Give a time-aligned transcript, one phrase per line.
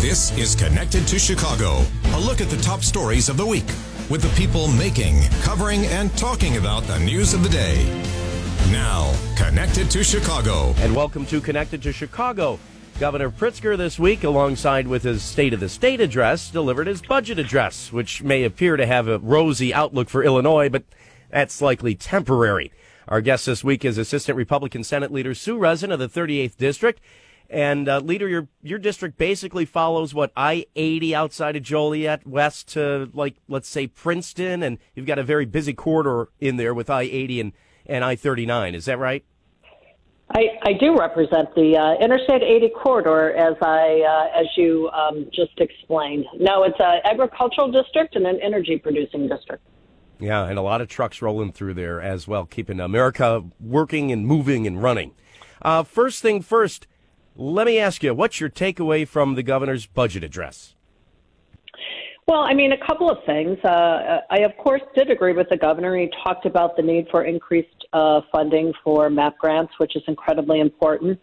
[0.00, 3.66] This is Connected to Chicago, a look at the top stories of the week
[4.08, 7.84] with the people making, covering, and talking about the news of the day.
[8.70, 10.72] Now, Connected to Chicago.
[10.78, 12.60] And welcome to Connected to Chicago.
[13.00, 17.40] Governor Pritzker this week, alongside with his State of the State address, delivered his budget
[17.40, 20.84] address, which may appear to have a rosy outlook for Illinois, but
[21.28, 22.70] that's likely temporary.
[23.08, 27.00] Our guest this week is Assistant Republican Senate Leader Sue Rezin of the 38th District.
[27.50, 32.68] And uh, leader, your your district basically follows what I eighty outside of Joliet west
[32.74, 36.90] to like let's say Princeton, and you've got a very busy corridor in there with
[36.90, 37.52] I eighty and
[37.86, 38.74] and I thirty nine.
[38.74, 39.24] Is that right?
[40.30, 45.26] I, I do represent the uh, Interstate 80 corridor, as I uh, as you um,
[45.32, 46.26] just explained.
[46.38, 49.64] No, it's an agricultural district and an energy producing district.
[50.20, 54.26] Yeah, and a lot of trucks rolling through there as well, keeping America working and
[54.26, 55.14] moving and running.
[55.62, 56.86] Uh, first thing first,
[57.38, 60.74] let me ask you, what's your takeaway from the governor's budget address?
[62.26, 63.56] Well, I mean, a couple of things.
[63.64, 65.96] Uh, I, of course, did agree with the governor.
[65.96, 70.60] He talked about the need for increased uh, funding for MAP grants, which is incredibly
[70.60, 71.18] important.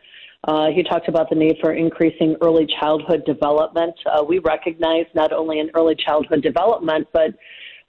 [0.46, 3.94] Uh, he talked about the need for increasing early childhood development.
[4.06, 7.32] Uh, we recognize not only in early childhood development, but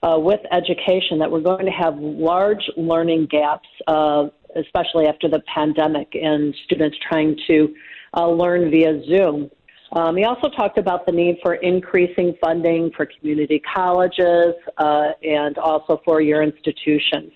[0.03, 5.41] uh, with education, that we're going to have large learning gaps, uh, especially after the
[5.51, 7.73] pandemic and students trying to
[8.15, 9.49] uh, learn via Zoom.
[9.93, 15.57] Um, he also talked about the need for increasing funding for community colleges uh, and
[15.57, 17.31] also for your institutions.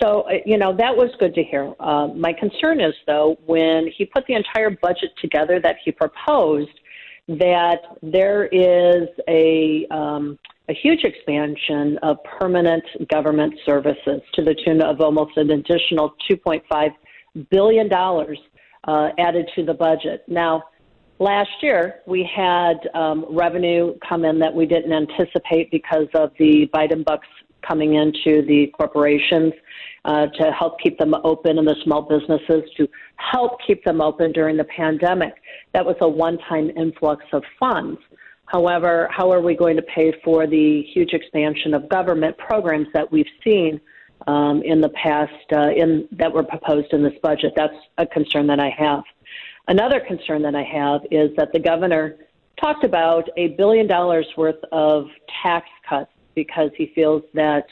[0.00, 1.74] So, uh, you know, that was good to hear.
[1.78, 6.70] Uh, my concern is, though, when he put the entire budget together that he proposed,
[7.28, 14.82] that there is a, um, a huge expansion of permanent government services to the tune
[14.82, 16.90] of almost an additional $2.5
[17.50, 17.88] billion
[18.88, 20.24] uh, added to the budget.
[20.28, 20.64] Now,
[21.18, 26.68] last year we had um, revenue come in that we didn't anticipate because of the
[26.74, 27.28] Biden bucks
[27.66, 29.52] coming into the corporations
[30.04, 34.32] uh, to help keep them open and the small businesses to help keep them open
[34.32, 35.34] during the pandemic.
[35.72, 38.00] That was a one-time influx of funds.
[38.46, 43.10] However, how are we going to pay for the huge expansion of government programs that
[43.10, 43.80] we've seen
[44.26, 47.52] um, in the past uh, in that were proposed in this budget.
[47.56, 49.02] That's a concern that I have.
[49.68, 52.16] Another concern that I have is that the governor
[52.60, 55.06] talked about a billion dollars worth of
[55.42, 57.66] tax cuts because he feels that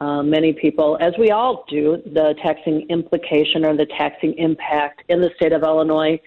[0.00, 5.20] uh, many people, as we all do, the taxing implication or the taxing impact in
[5.20, 6.18] the state of Illinois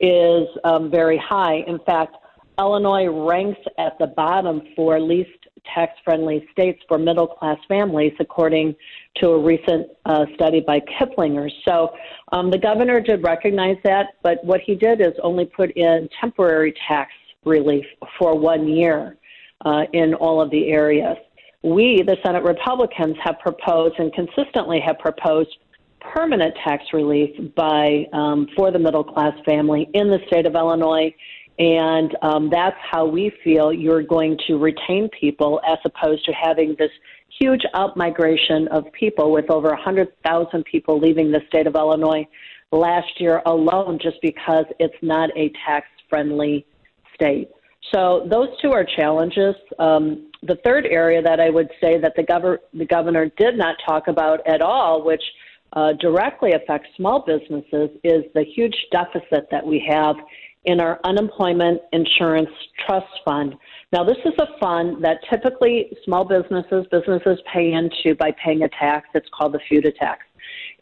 [0.00, 1.64] is um, very high.
[1.66, 2.16] In fact,
[2.58, 5.37] Illinois ranks at the bottom for least
[5.74, 8.74] tax friendly states for middle class families, according
[9.16, 11.50] to a recent uh, study by Kiplinger.
[11.66, 11.90] So
[12.32, 16.74] um, the governor did recognize that, but what he did is only put in temporary
[16.86, 17.10] tax
[17.44, 17.86] relief
[18.18, 19.16] for one year
[19.64, 21.16] uh, in all of the areas.
[21.62, 25.56] We, the Senate Republicans, have proposed and consistently have proposed
[26.00, 31.12] permanent tax relief by um, for the middle class family in the state of Illinois
[31.58, 36.76] and um, that's how we feel you're going to retain people as opposed to having
[36.78, 36.90] this
[37.40, 42.26] huge outmigration of people with over 100,000 people leaving the state of Illinois
[42.70, 46.64] last year alone just because it's not a tax friendly
[47.14, 47.48] state.
[47.92, 49.54] So those two are challenges.
[49.78, 53.76] Um, the third area that I would say that the, gov- the governor did not
[53.84, 55.22] talk about at all, which
[55.72, 60.16] uh, directly affects small businesses, is the huge deficit that we have
[60.64, 62.50] in our unemployment insurance
[62.86, 63.54] trust fund.
[63.92, 68.68] Now, this is a fund that typically small businesses, businesses pay into by paying a
[68.68, 69.08] tax.
[69.14, 70.22] It's called the FUTA tax.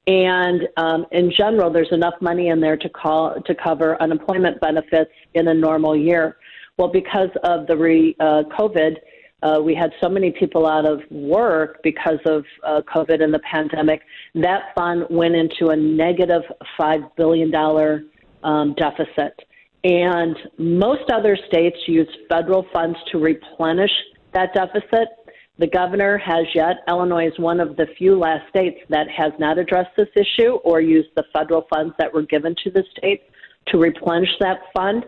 [0.06, 5.10] And um, in general, there's enough money in there to call to cover unemployment benefits
[5.34, 6.36] in a normal year.
[6.78, 8.96] Well, because of the re, uh, COVID,
[9.42, 13.40] uh, we had so many people out of work because of uh, COVID and the
[13.40, 14.02] pandemic.
[14.34, 16.42] That fund went into a negative
[16.78, 18.04] five billion dollar
[18.44, 19.34] um, deficit.
[19.86, 23.92] And most other states use federal funds to replenish
[24.34, 25.10] that deficit.
[25.58, 26.78] The governor has yet.
[26.88, 30.80] Illinois is one of the few last states that has not addressed this issue or
[30.80, 33.22] used the federal funds that were given to the states
[33.68, 35.06] to replenish that fund.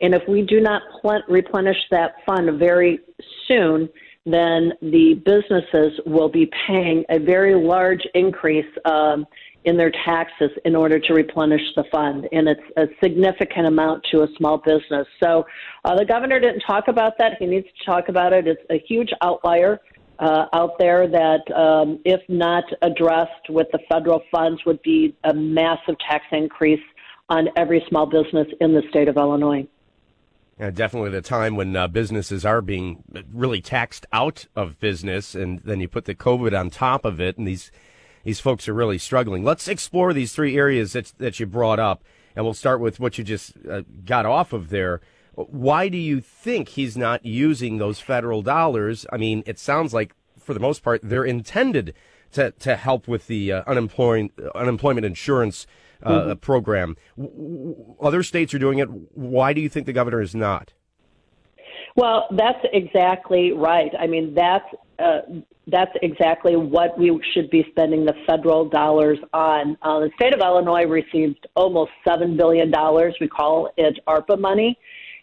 [0.00, 3.00] And if we do not pl- replenish that fund very
[3.46, 3.90] soon,
[4.24, 9.26] then the businesses will be paying a very large increase um,
[9.64, 14.22] in their taxes in order to replenish the fund, and it's a significant amount to
[14.22, 15.06] a small business.
[15.22, 15.46] So
[15.84, 17.32] uh, the governor didn't talk about that.
[17.38, 18.46] He needs to talk about it.
[18.46, 19.80] It's a huge outlier
[20.18, 25.34] uh, out there that, um, if not addressed with the federal funds, would be a
[25.34, 26.84] massive tax increase
[27.28, 29.66] on every small business in the state of Illinois.
[30.60, 33.02] Uh, definitely the time when uh, businesses are being
[33.32, 37.36] really taxed out of business, and then you put the COVID on top of it,
[37.38, 37.72] and these
[38.24, 39.44] these folks are really struggling.
[39.44, 42.02] Let's explore these three areas that that you brought up,
[42.34, 45.00] and we'll start with what you just uh, got off of there.
[45.34, 49.06] Why do you think he's not using those federal dollars?
[49.12, 51.94] I mean, it sounds like for the most part they're intended
[52.32, 55.66] to to help with the uh, unemployment unemployment insurance
[56.02, 56.32] uh, mm-hmm.
[56.34, 56.96] program.
[58.00, 58.86] Other states are doing it.
[58.86, 60.72] Why do you think the governor is not?
[61.96, 63.92] Well, that's exactly right.
[63.98, 64.66] I mean, that's
[64.98, 65.20] uh,
[65.66, 69.76] that's exactly what we should be spending the federal dollars on.
[69.82, 73.14] Uh, the state of Illinois received almost seven billion dollars.
[73.20, 74.78] We call it ARPA money,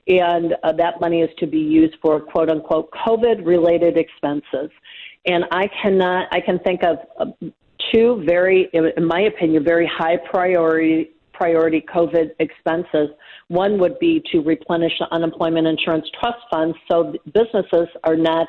[0.07, 4.71] and uh, that money is to be used for quote unquote COVID related expenses.
[5.27, 7.25] And I cannot, I can think of uh,
[7.93, 13.09] two very, in my opinion, very high priority priority COVID expenses.
[13.47, 18.47] One would be to replenish the unemployment insurance trust funds so businesses are not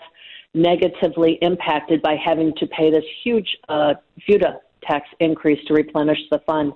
[0.55, 3.95] negatively impacted by having to pay this huge uh,
[4.29, 6.73] FUTA tax increase to replenish the fund.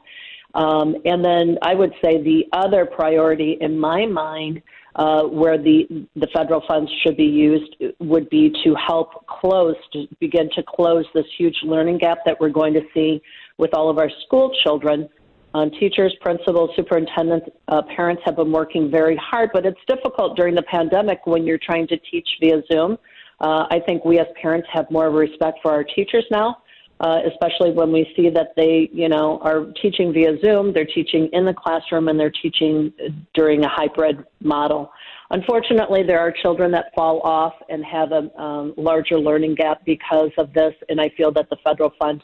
[0.55, 4.63] Um, and then I would say the other priority in my mind
[4.95, 10.07] uh, where the the federal funds should be used would be to help close, to
[10.21, 13.21] begin to close this huge learning gap that we're going to see
[13.59, 15.07] with all of our school children.
[15.53, 20.55] Um, teachers, principals, superintendents, uh, parents have been working very hard, but it's difficult during
[20.55, 22.99] the pandemic when you're trying to teach via Zoom.
[23.41, 26.57] Uh, I think we as parents have more respect for our teachers now
[27.01, 31.29] uh, especially when we see that they, you know, are teaching via Zoom, they're teaching
[31.33, 32.93] in the classroom, and they're teaching
[33.35, 34.91] during a hybrid model.
[35.31, 40.31] Unfortunately, there are children that fall off and have a um, larger learning gap because
[40.39, 42.23] of this, and I feel that the federal funds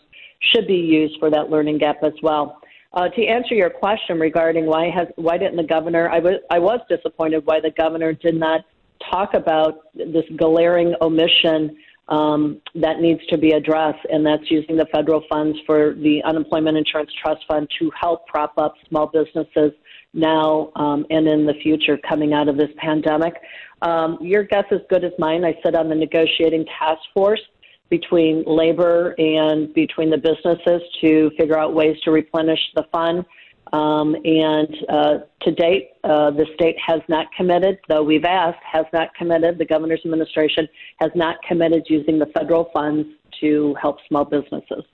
[0.53, 2.58] should be used for that learning gap as well.
[2.94, 6.11] Uh, to answer your question regarding why has why didn't the governor?
[6.11, 8.67] I was I was disappointed why the governor did not
[9.11, 11.77] talk about this glaring omission
[12.09, 16.77] um, that needs to be addressed, and that's using the federal funds for the Unemployment
[16.77, 19.73] Insurance Trust Fund to help prop up small businesses
[20.13, 23.35] now um, and in the future coming out of this pandemic.
[23.81, 25.45] Um, your guess is good as mine.
[25.45, 27.41] I sit on the negotiating task force
[27.89, 33.25] between labor and between the businesses to figure out ways to replenish the fund.
[33.73, 38.85] Um, and uh, to date, uh, the state has not committed, though we've asked, has
[38.93, 39.59] not committed.
[39.59, 40.69] The governor's administration
[41.00, 43.09] has not committed using the federal funds
[43.41, 44.85] to help small businesses.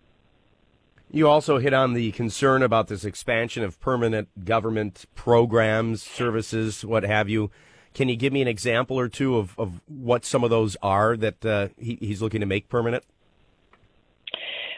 [1.10, 7.02] You also hit on the concern about this expansion of permanent government programs, services, what
[7.02, 7.50] have you.
[7.94, 11.16] Can you give me an example or two of, of what some of those are
[11.16, 13.04] that uh, he, he's looking to make permanent?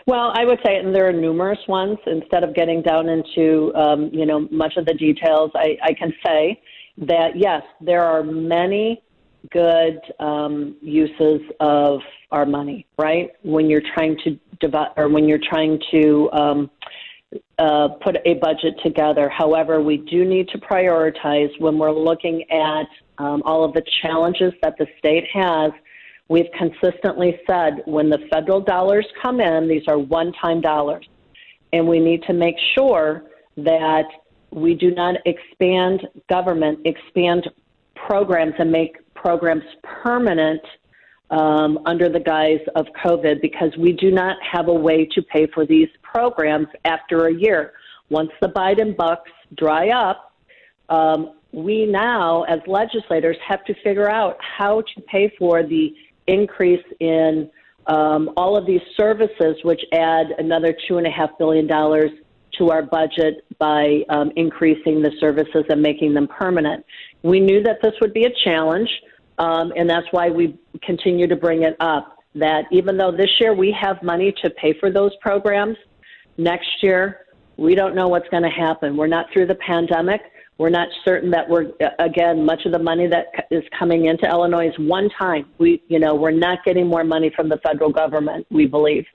[0.07, 1.99] Well, I would say, and there are numerous ones.
[2.07, 6.13] Instead of getting down into, um, you know, much of the details, I, I can
[6.25, 6.61] say
[6.99, 9.03] that yes, there are many
[9.51, 12.01] good um, uses of
[12.31, 12.87] our money.
[12.99, 16.71] Right when you're trying to divide, or when you're trying to um,
[17.59, 19.29] uh, put a budget together.
[19.29, 22.87] However, we do need to prioritize when we're looking at
[23.19, 25.71] um, all of the challenges that the state has
[26.31, 31.05] We've consistently said when the federal dollars come in, these are one time dollars.
[31.73, 33.25] And we need to make sure
[33.57, 34.05] that
[34.53, 37.51] we do not expand government, expand
[37.97, 40.63] programs and make programs permanent
[41.33, 45.49] um, under the guise of COVID because we do not have a way to pay
[45.53, 47.73] for these programs after a year.
[48.09, 50.33] Once the Biden bucks dry up,
[50.91, 55.93] um, we now, as legislators, have to figure out how to pay for the
[56.27, 57.51] increase in
[57.87, 61.69] um, all of these services, which add another $2.5 billion
[62.59, 66.85] to our budget by um, increasing the services and making them permanent.
[67.23, 68.91] We knew that this would be a challenge,
[69.39, 72.17] um, and that's why we continue to bring it up.
[72.35, 75.77] That even though this year we have money to pay for those programs,
[76.39, 78.97] next year we don't know what's going to happen.
[78.97, 80.21] We're not through the pandemic.
[80.61, 84.69] We're not certain that we're again much of the money that is coming into Illinois
[84.69, 85.47] is one time.
[85.57, 88.47] We you know we're not getting more money from the federal government.
[88.51, 89.07] We believe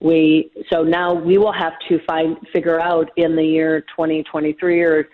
[0.00, 5.08] we so now we will have to find figure out in the year 2023 or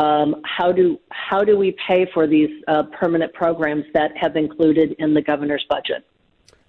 [0.00, 4.96] um, how do how do we pay for these uh, permanent programs that have included
[4.98, 6.04] in the governor's budget.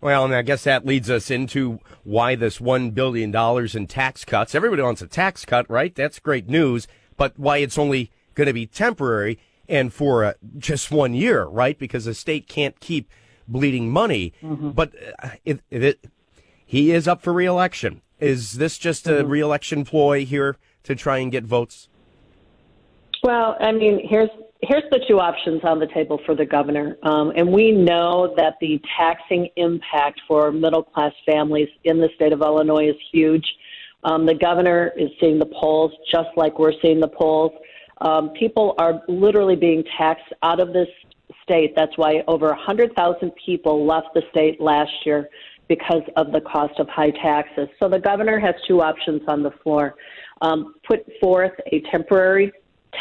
[0.02, 3.36] Well, and I guess that leads us into why this $1 billion
[3.76, 4.54] in tax cuts.
[4.54, 5.96] Everybody wants a tax cut, right?
[5.96, 6.88] That's great news.
[7.18, 11.78] But why it's only going to be temporary and for uh, just one year, right?
[11.78, 13.10] Because the state can't keep
[13.48, 14.34] bleeding money.
[14.42, 14.70] Mm-hmm.
[14.70, 16.06] But uh, it, it,
[16.66, 18.02] he is up for reelection.
[18.20, 19.30] Is this just a mm-hmm.
[19.30, 21.90] reelection ploy here to try and get votes?
[23.24, 24.30] Well, I mean, here's
[24.62, 26.98] here's the two options on the table for the governor.
[27.04, 32.34] Um, and we know that the taxing impact for middle class families in the state
[32.34, 33.46] of Illinois is huge.
[34.04, 37.52] Um, the governor is seeing the polls just like we're seeing the polls.
[38.02, 40.88] Um, people are literally being taxed out of this
[41.44, 41.74] state.
[41.76, 45.30] That's why over 100,000 people left the state last year
[45.68, 47.68] because of the cost of high taxes.
[47.80, 49.96] So the governor has two options on the floor.
[50.42, 52.52] Um, put forth a temporary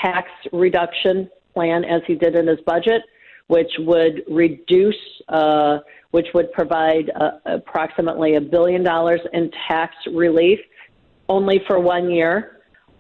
[0.03, 3.03] tax reduction plan as he did in his budget,
[3.47, 4.95] which would reduce,
[5.29, 5.79] uh,
[6.11, 10.59] which would provide uh, approximately a billion dollars in tax relief
[11.29, 12.56] only for one year.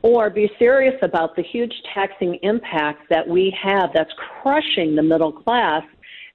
[0.07, 5.33] Or be serious about the huge taxing impact that we have that's crushing the middle
[5.33, 5.83] class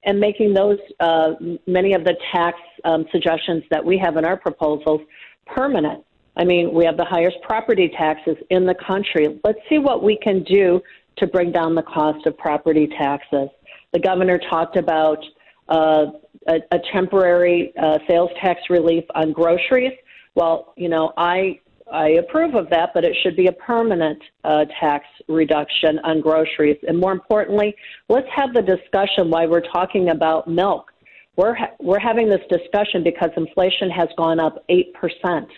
[0.04, 1.36] and making those uh,
[1.68, 5.00] many of the tax um, suggestions that we have in our proposals
[5.46, 6.04] permanent.
[6.36, 9.40] I mean, we have the highest property taxes in the country.
[9.46, 10.82] Let's see what we can do
[11.16, 13.48] to bring down the cost of property taxes.
[13.94, 15.24] The governor talked about
[15.70, 16.08] uh,
[16.50, 19.94] a, a, temporary uh, sales tax relief on groceries.
[20.36, 24.66] Well, you know, I I approve of that, but it should be a permanent uh,
[24.80, 26.78] tax reduction on groceries.
[26.88, 27.76] And more importantly,
[28.10, 30.92] let's have the discussion why we're talking about milk.
[31.36, 35.50] We're ha- we're having this discussion because inflation has gone up eight percent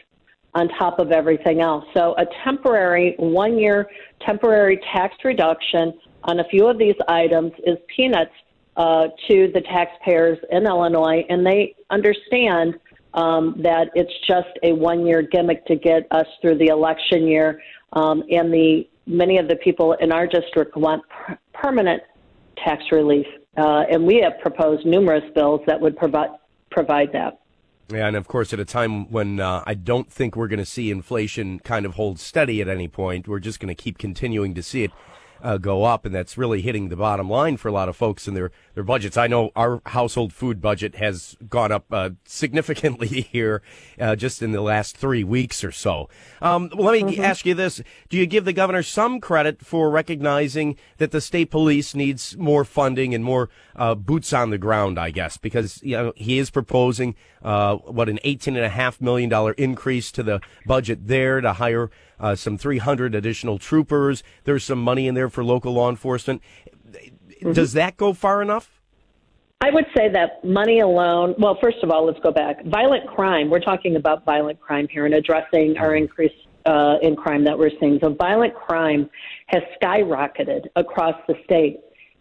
[0.56, 1.86] on top of everything else.
[1.96, 3.90] So a temporary, one year
[4.26, 5.94] temporary tax reduction
[6.26, 8.32] on a few of these items is peanuts
[8.78, 12.80] uh, to the taxpayers in Illinois, and they understand
[13.14, 17.62] um, that it's just a one year gimmick to get us through the election year.
[17.94, 22.02] Um, and the many of the people in our district want per- permanent
[22.64, 23.28] tax relief.
[23.58, 26.30] Uh, and we have proposed numerous bills that would provide
[26.72, 27.40] provide that.
[27.90, 30.66] Yeah, and of course, at a time when uh, I don't think we're going to
[30.66, 34.56] see inflation kind of hold steady at any point, we're just going to keep continuing
[34.56, 34.92] to see it
[35.44, 38.28] uh, go up, and that's really hitting the bottom line for a lot of folks
[38.28, 39.18] in their, their budgets.
[39.18, 43.62] I know our household food budget has gone up uh, significantly here
[44.00, 46.10] uh, just in the last three weeks or so.
[46.42, 47.24] Um, well, let me mm-hmm.
[47.24, 47.82] ask you this.
[48.08, 52.64] Do you give the governor some credit for recognizing that the state police needs more
[52.64, 56.50] funding and more uh, boots on the ground, I guess, because you know, he is
[56.50, 61.90] proposing uh, what an $18.5 million increase to the budget there to hire
[62.24, 64.24] uh, some 300 additional troopers.
[64.46, 66.42] There's some money in there for local law enforcement.
[66.88, 67.52] Mm-hmm.
[67.52, 68.80] Does that go far enough?
[69.60, 72.64] I would say that money alone, well, first of all, let's go back.
[72.66, 76.32] Violent crime, we're talking about violent crime here and addressing our increase
[76.66, 78.00] uh, in crime that we're seeing.
[78.02, 79.10] So, violent crime
[79.48, 81.80] has skyrocketed across the state,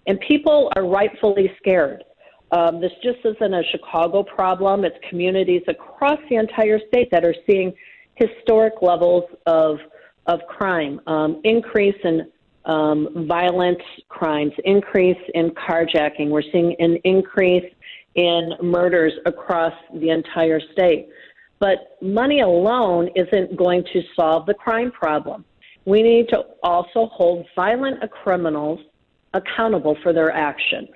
[0.09, 2.03] and people are rightfully scared.
[2.51, 4.85] Um, this just isn't a Chicago problem.
[4.85, 7.73] It's communities across the entire state that are seeing
[8.15, 9.79] historic levels of
[10.27, 12.31] of crime, um, increase in
[12.65, 16.29] um, violent crimes, increase in carjacking.
[16.29, 17.73] We're seeing an increase
[18.15, 21.09] in murders across the entire state.
[21.59, 25.45] But money alone isn't going to solve the crime problem.
[25.85, 28.81] We need to also hold violent criminals
[29.35, 30.89] accountable for their action.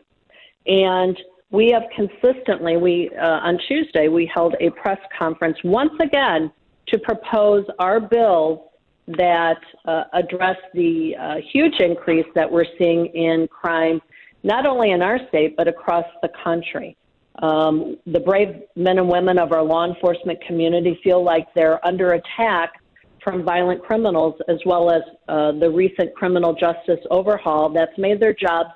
[0.66, 1.18] And
[1.50, 6.50] we have consistently, we uh, on Tuesday we held a press conference once again
[6.88, 8.60] to propose our bills
[9.08, 14.00] that uh, address the uh, huge increase that we're seeing in crime,
[14.42, 16.96] not only in our state, but across the country.
[17.42, 22.12] Um, the brave men and women of our law enforcement community feel like they're under
[22.14, 22.80] attack
[23.22, 28.32] from violent criminals, as well as uh, the recent criminal justice overhaul that's made their
[28.32, 28.70] jobs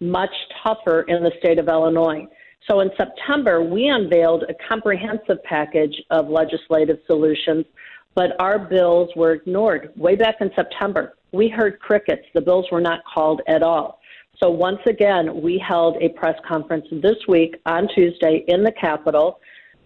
[0.00, 0.30] much
[0.62, 2.26] tougher in the state of Illinois.
[2.68, 7.64] So in September, we unveiled a comprehensive package of legislative solutions,
[8.16, 11.14] but our bills were ignored way back in September.
[11.32, 12.24] We heard crickets.
[12.34, 14.00] The bills were not called at all.
[14.42, 19.38] So once again, we held a press conference this week on Tuesday in the Capitol,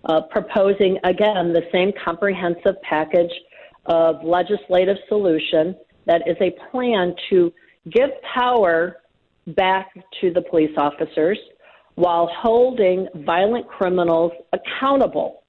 [0.04, 3.32] uh, proposing again the same comprehensive package
[3.86, 7.52] of legislative solution that is a plan to
[7.90, 8.98] give power
[9.48, 11.38] back to the police officers
[11.96, 15.39] while holding violent criminals accountable.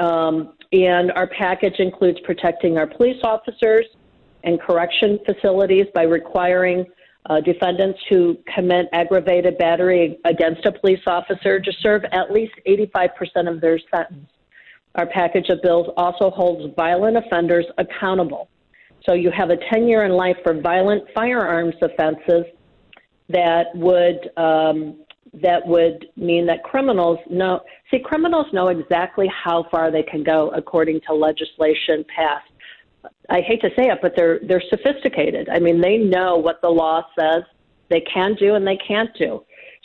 [0.00, 3.84] Um, and our package includes protecting our police officers
[4.44, 6.86] and correction facilities by requiring
[7.28, 13.10] uh, defendants who commit aggravated battery against a police officer to serve at least 85%
[13.46, 14.28] of their sentence.
[14.94, 18.48] Our package of bills also holds violent offenders accountable.
[19.06, 22.44] So you have a 10 year in life for violent firearms offenses
[23.28, 25.04] that would um,
[25.34, 27.60] that would mean that criminals know
[27.90, 32.50] see criminals know exactly how far they can go according to legislation passed
[33.28, 36.68] i hate to say it but they're they're sophisticated i mean they know what the
[36.68, 37.42] law says
[37.90, 39.44] they can do and they can't do.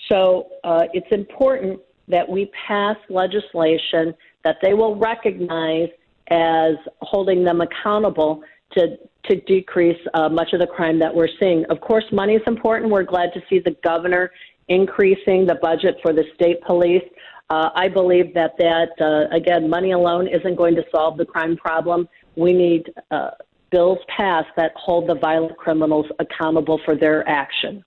[0.10, 5.90] So uh, it's important that we pass legislation that they will recognize
[6.30, 8.42] as holding them accountable
[8.78, 11.66] to to decrease uh, much of the crime that we're seeing.
[11.72, 12.92] Of course, money is important.
[12.92, 14.32] We're glad to see the governor
[14.68, 17.02] increasing the budget for the state police.
[17.50, 21.56] Uh, I believe that that uh, again, money alone isn't going to solve the crime
[21.56, 22.08] problem.
[22.36, 23.32] We need uh,
[23.72, 27.84] bills passed that hold the violent criminals accountable for their action.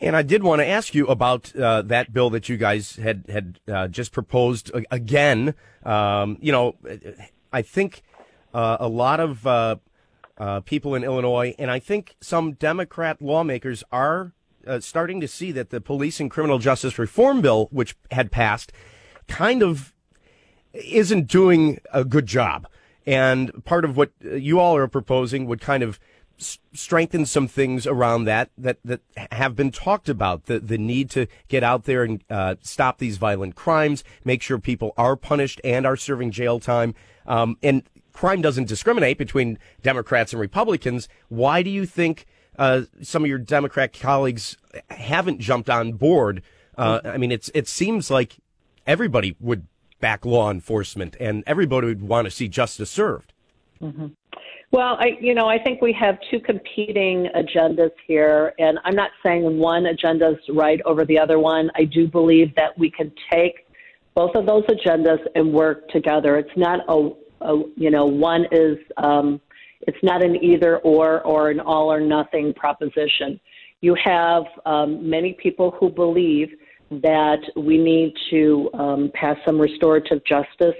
[0.00, 3.24] And I did want to ask you about uh, that bill that you guys had
[3.28, 5.54] had uh, just proposed again.
[5.84, 6.74] Um, you know,
[7.52, 8.02] I think
[8.52, 9.76] uh, a lot of uh,
[10.36, 14.32] uh, people in Illinois, and I think some Democrat lawmakers are
[14.66, 18.72] uh, starting to see that the police and criminal justice reform bill, which had passed,
[19.28, 19.94] kind of
[20.72, 22.66] isn't doing a good job.
[23.06, 26.00] And part of what you all are proposing would kind of
[26.72, 31.28] strengthen some things around that that that have been talked about the the need to
[31.46, 35.86] get out there and uh, stop these violent crimes make sure people are punished and
[35.86, 36.92] are serving jail time
[37.28, 41.08] um, and crime doesn't discriminate between Democrats and Republicans.
[41.28, 42.24] Why do you think
[42.58, 44.56] uh, some of your Democrat colleagues
[44.90, 46.42] haven't jumped on board?
[46.76, 48.36] Uh, I mean, it's it seems like
[48.86, 49.66] everybody would
[50.00, 53.32] back law enforcement and everybody would want to see justice served.
[53.80, 54.08] Mm-hmm.
[54.70, 59.12] Well, I, you know, I think we have two competing agendas here, and I'm not
[59.22, 61.70] saying one agenda is right over the other one.
[61.76, 63.68] I do believe that we can take
[64.14, 66.36] both of those agendas and work together.
[66.36, 69.40] It's not a uh, you know, one is um,
[69.86, 73.40] it's not an either or or an all or nothing proposition.
[73.80, 76.48] You have um, many people who believe
[76.90, 80.76] that we need to um, pass some restorative justice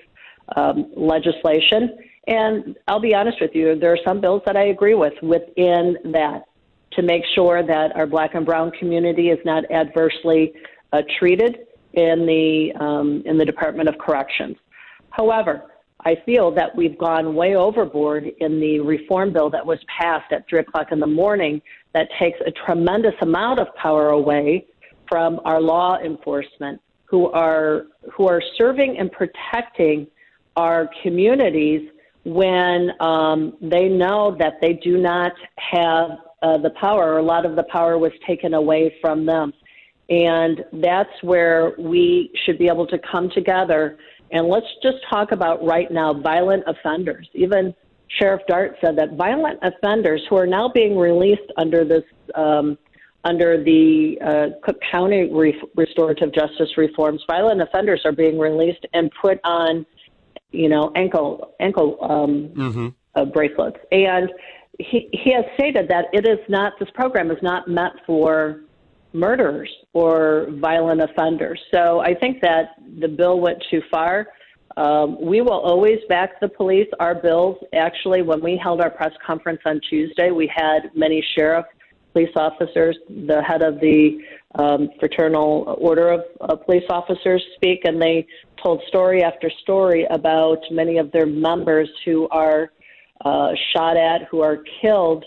[0.56, 1.98] um, legislation.
[2.26, 5.96] And I'll be honest with you, there are some bills that I agree with within
[6.12, 6.44] that
[6.92, 10.52] to make sure that our black and brown community is not adversely
[10.92, 14.56] uh, treated in the um, in the Department of Corrections.
[15.10, 15.64] However,
[16.04, 20.46] I feel that we've gone way overboard in the reform bill that was passed at
[20.48, 21.62] three o'clock in the morning
[21.94, 24.66] that takes a tremendous amount of power away
[25.08, 30.06] from our law enforcement who are who are serving and protecting
[30.56, 31.88] our communities
[32.24, 36.10] when um, they know that they do not have
[36.42, 39.52] uh, the power a lot of the power was taken away from them.
[40.10, 43.96] And that's where we should be able to come together
[44.34, 47.28] and let's just talk about right now violent offenders.
[47.34, 47.72] Even
[48.18, 52.02] Sheriff Dart said that violent offenders who are now being released under this
[52.34, 52.76] um,
[53.22, 59.10] under the uh, Cook County Re- restorative justice reforms, violent offenders are being released and
[59.22, 59.86] put on,
[60.50, 62.88] you know, ankle ankle um, mm-hmm.
[63.14, 63.78] uh, bracelets.
[63.92, 64.30] And
[64.80, 68.63] he he has stated that it is not this program is not meant for
[69.14, 71.60] murderers or violent offenders.
[71.72, 74.26] So I think that the bill went too far.
[74.76, 76.88] Um, we will always back the police.
[76.98, 81.64] Our bills, actually, when we held our press conference on Tuesday, we had many sheriff,
[82.12, 84.18] police officers, the head of the
[84.56, 88.26] um, fraternal order of uh, police officers speak, and they
[88.62, 92.72] told story after story about many of their members who are
[93.24, 95.24] uh, shot at, who are killed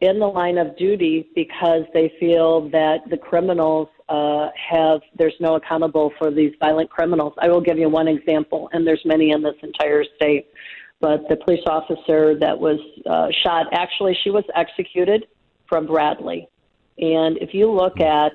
[0.00, 5.56] in the line of duty because they feel that the criminals uh, have there's no
[5.56, 7.34] accountable for these violent criminals.
[7.38, 10.48] I will give you one example, and there's many in this entire state.
[11.00, 15.26] But the police officer that was uh, shot, actually, she was executed
[15.66, 16.48] from Bradley.
[16.98, 18.32] And if you look at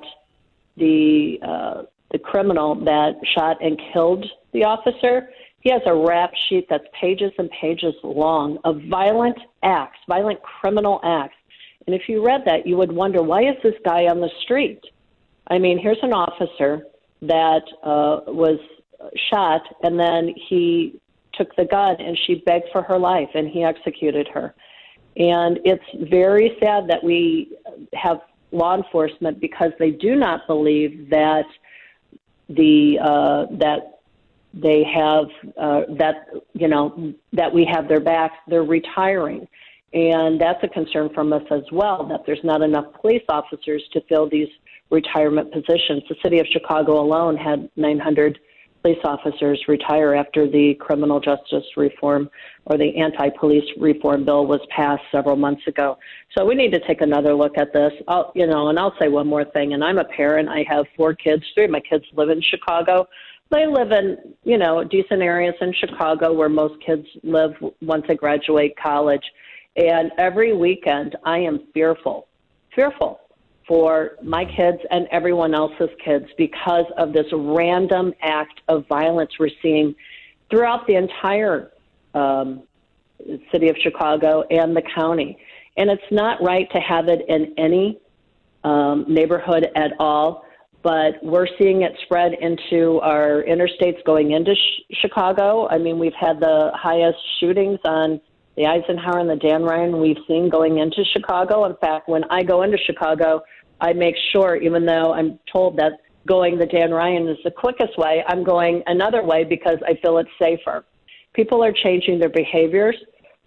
[0.77, 6.67] the uh, the criminal that shot and killed the officer, he has a rap sheet
[6.69, 11.35] that's pages and pages long of violent acts, violent criminal acts
[11.87, 14.81] and if you read that, you would wonder why is this guy on the street?
[15.47, 16.87] I mean, here's an officer
[17.21, 18.59] that uh, was
[19.31, 20.99] shot, and then he
[21.33, 24.53] took the gun and she begged for her life, and he executed her.
[25.17, 27.55] And it's very sad that we
[27.93, 28.21] have
[28.51, 31.45] law enforcement because they do not believe that
[32.49, 33.99] the uh, that
[34.53, 35.25] they have
[35.57, 38.35] uh, that you know that we have their backs.
[38.47, 39.47] They're retiring.
[39.95, 44.01] And that's a concern from us as well that there's not enough police officers to
[44.09, 44.49] fill these
[44.91, 46.03] retirement positions.
[46.09, 48.37] The city of Chicago alone had 900
[48.81, 52.29] police officers retire after the criminal justice reform
[52.65, 55.97] or the anti police reform bill was passed several months ago.
[56.37, 57.93] So we need to take another look at this.
[58.09, 59.73] I'll, you know, and I'll say one more thing.
[59.73, 60.49] And I'm a parent.
[60.49, 61.43] I have four kids.
[61.55, 63.07] Three of my kids live in Chicago.
[63.49, 68.15] They live in, you know, decent areas in Chicago where most kids live once they
[68.15, 69.23] graduate college.
[69.75, 72.27] And every weekend, I am fearful,
[72.73, 73.19] fearful
[73.67, 79.49] for my kids and everyone else's kids because of this random act of violence we're
[79.61, 79.95] seeing
[80.49, 81.71] throughout the entire
[82.13, 82.63] um,
[83.51, 85.37] city of Chicago and the county.
[85.77, 87.99] And it's not right to have it in any
[88.63, 90.45] um, neighborhood at all,
[90.83, 95.67] but we're seeing it spread into our interstates going into sh- Chicago.
[95.67, 98.21] I mean, we've had the highest shootings on
[98.55, 101.65] the Eisenhower and the Dan Ryan we've seen going into Chicago.
[101.65, 103.41] In fact, when I go into Chicago,
[103.81, 105.93] I make sure, even though I'm told that
[106.25, 110.17] going the Dan Ryan is the quickest way, I'm going another way because I feel
[110.17, 110.85] it's safer.
[111.33, 112.95] People are changing their behaviors.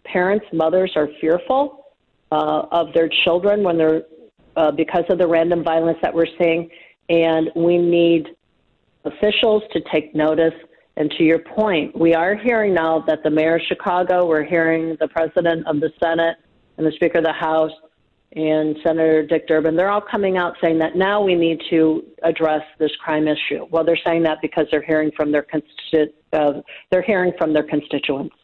[0.05, 1.87] Parents, mothers are fearful
[2.31, 4.03] uh, of their children when they're
[4.57, 6.69] uh, because of the random violence that we're seeing,
[7.09, 8.29] and we need
[9.05, 10.55] officials to take notice.
[10.99, 14.97] And to your point, we are hearing now that the mayor of Chicago, we're hearing
[14.99, 16.37] the president of the Senate
[16.77, 17.71] and the Speaker of the House
[18.33, 22.63] and Senator Dick Durbin, they're all coming out saying that now we need to address
[22.81, 23.65] this crime issue.
[23.71, 25.47] Well, they're saying that because they're hearing from their
[26.33, 26.53] uh,
[26.91, 28.35] they're hearing from their constituents.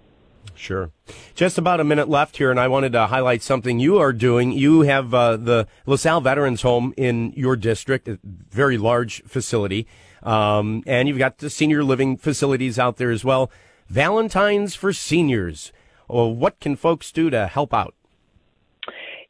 [0.54, 0.92] Sure.
[1.34, 4.52] Just about a minute left here, and I wanted to highlight something you are doing.
[4.52, 9.88] You have uh, the LaSalle Veterans Home in your district, a very large facility,
[10.24, 13.50] um, and you've got the senior living facilities out there as well.
[13.88, 15.72] Valentine's for seniors.
[16.08, 17.94] Well, what can folks do to help out?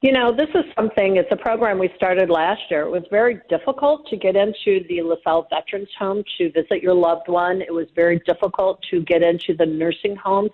[0.00, 2.83] You know, this is something, it's a program we started last year.
[2.83, 7.26] It was very difficult to get into the LaSalle Veterans Home to visit your loved
[7.26, 7.62] one.
[7.62, 10.50] It was very difficult to get into the nursing homes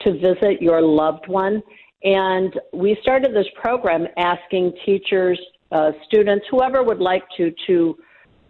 [0.00, 1.62] to visit your loved one.
[2.02, 5.38] And we started this program asking teachers,
[5.70, 7.96] uh, students, whoever would like to, to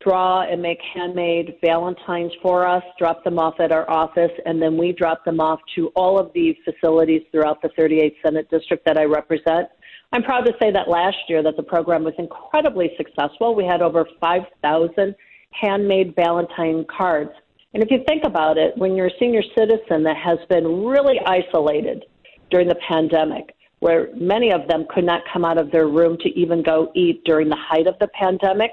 [0.00, 4.76] draw and make handmade Valentines for us, drop them off at our office, and then
[4.76, 8.98] we drop them off to all of the facilities throughout the 38th Senate District that
[8.98, 9.68] I represent.
[10.12, 13.54] I'm proud to say that last year that the program was incredibly successful.
[13.54, 15.14] We had over 5,000
[15.52, 17.30] handmade Valentine cards.
[17.74, 21.20] And if you think about it, when you're a senior citizen that has been really
[21.26, 22.04] isolated
[22.50, 26.28] during the pandemic, where many of them could not come out of their room to
[26.30, 28.72] even go eat during the height of the pandemic,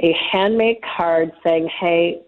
[0.00, 2.22] a handmade card saying, hey,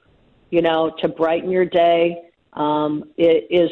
[0.51, 2.23] you know, to brighten your day
[2.55, 3.71] um, is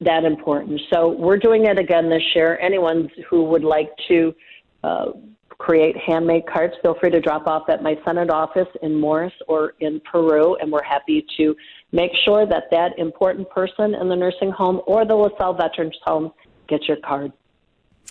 [0.00, 0.80] that important.
[0.92, 2.58] So we're doing it again this year.
[2.60, 4.34] Anyone who would like to
[4.82, 5.12] uh,
[5.58, 9.74] create handmade cards, feel free to drop off at my Senate office in Morris or
[9.80, 11.56] in Peru, and we're happy to
[11.92, 16.32] make sure that that important person in the nursing home or the LaSalle Veterans Home
[16.68, 17.32] gets your card.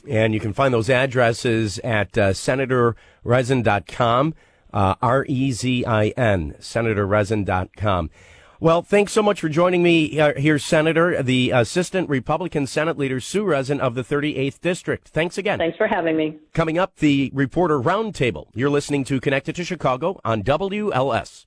[0.10, 4.34] And you can find those addresses at uh, senatorrezin.com,
[4.76, 8.12] uh, R E Z I N, senatorrezin.com.
[8.60, 10.08] Well, thanks so much for joining me
[10.38, 15.08] here, Senator, the Assistant Republican Senate Leader Sue Rezin of the 38th District.
[15.10, 15.60] Thanks again.
[15.60, 16.38] Thanks for having me.
[16.54, 18.48] Coming up, the Reporter Roundtable.
[18.54, 21.46] You're listening to Connected to Chicago on WLS.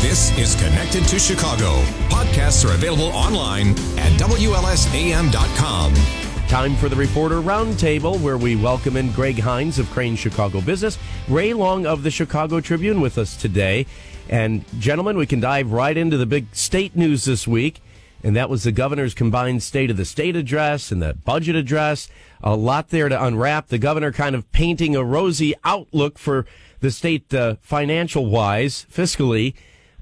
[0.00, 1.82] This is Connected to Chicago.
[2.08, 6.21] Podcasts are available online at WLSAM.com.
[6.52, 10.98] Time for the Reporter Roundtable, where we welcome in Greg Hinz of Crain's Chicago Business,
[11.26, 13.86] Ray Long of the Chicago Tribune with us today.
[14.28, 17.80] And, gentlemen, we can dive right into the big state news this week.
[18.22, 22.10] And that was the governor's combined state of the state address and the budget address.
[22.42, 23.68] A lot there to unwrap.
[23.68, 26.44] The governor kind of painting a rosy outlook for
[26.80, 29.54] the state uh, financial wise, fiscally.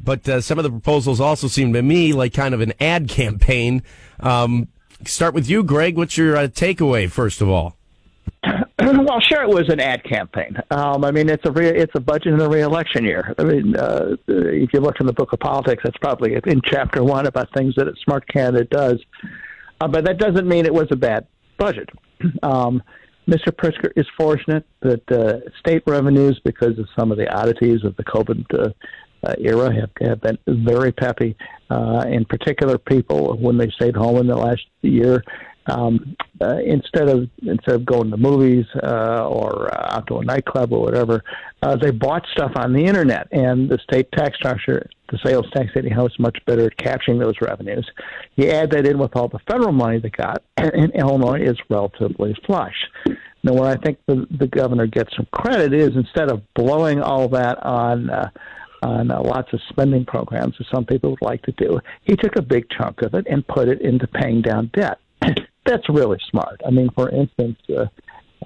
[0.03, 3.09] But uh, some of the proposals also seem to me like kind of an ad
[3.09, 3.85] campaign.
[4.19, 4.67] Um,
[5.05, 5.97] start with you, Greg.
[5.97, 7.77] What's your uh, takeaway, first of all?
[8.79, 10.57] well, sure, it was an ad campaign.
[10.71, 13.35] Um, I mean, it's a re- it's a budget in a reelection year.
[13.39, 17.03] I mean, uh, if you look in the book of politics, that's probably in chapter
[17.05, 18.99] one about things that a smart candidate does.
[19.81, 21.27] Uh, but that doesn't mean it was a bad
[21.59, 21.89] budget.
[22.43, 22.83] Um,
[23.27, 23.51] Mr.
[23.51, 28.05] Pritzker is fortunate that uh, state revenues, because of some of the oddities of the
[28.05, 28.71] COVID uh,
[29.23, 31.37] uh, era have, have been very peppy.
[31.71, 35.23] Uh, in particular, people when they stayed home in the last year,
[35.67, 40.25] um, uh, instead of instead of going to movies uh, or uh, out to a
[40.25, 41.23] nightclub or whatever,
[41.63, 45.71] uh, they bought stuff on the internet, and the state tax structure, the sales tax
[45.77, 47.89] anyhow, is much better at capturing those revenues.
[48.37, 52.35] You add that in with all the federal money they got, and Illinois is relatively
[52.47, 52.87] flush.
[53.43, 57.29] Now, where I think the, the governor gets some credit is instead of blowing all
[57.29, 58.31] that on uh,
[58.83, 61.81] on uh, lots of spending programs, as some people would like to do.
[62.05, 64.99] He took a big chunk of it and put it into paying down debt.
[65.67, 66.61] That's really smart.
[66.67, 67.87] I mean, for instance, uh,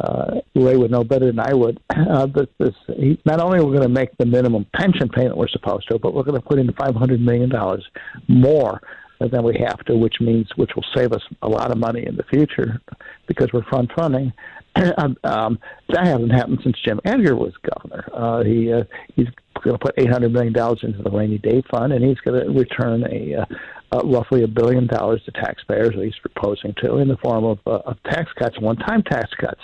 [0.01, 1.81] uh, Ray would know better than I would.
[2.15, 5.37] Uh, this, this, he, not only are we going to make the minimum pension payment
[5.37, 7.85] we're supposed to, but we're going to put in five hundred million dollars
[8.29, 8.81] more
[9.21, 12.17] than we have to, which means which will save us a lot of money in
[12.17, 12.81] the future
[13.27, 14.33] because we're front funding.
[15.25, 18.09] um, that hasn't happened since Jim Edgar was governor.
[18.13, 19.29] Uh, he uh, he's
[19.63, 22.41] going to put eight hundred million dollars into the rainy day fund, and he's going
[22.41, 23.45] to return a uh,
[23.95, 27.59] uh, roughly a billion dollars to taxpayers, at least proposing to, in the form of,
[27.67, 29.61] uh, of tax cuts, one-time tax cuts.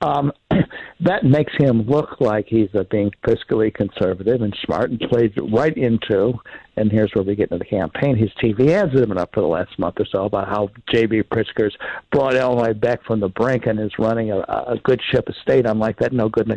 [0.00, 0.32] Um,
[1.00, 5.76] that makes him look like he's uh, being fiscally conservative and smart, and plays right
[5.76, 6.32] into.
[6.76, 8.16] And here's where we get into the campaign.
[8.16, 11.22] His TV ads have been up for the last month or so about how J.B.
[11.24, 11.76] Pritzker's
[12.10, 15.66] brought Illinois back from the brink and is running a, a good ship of state,
[15.66, 16.48] unlike that no good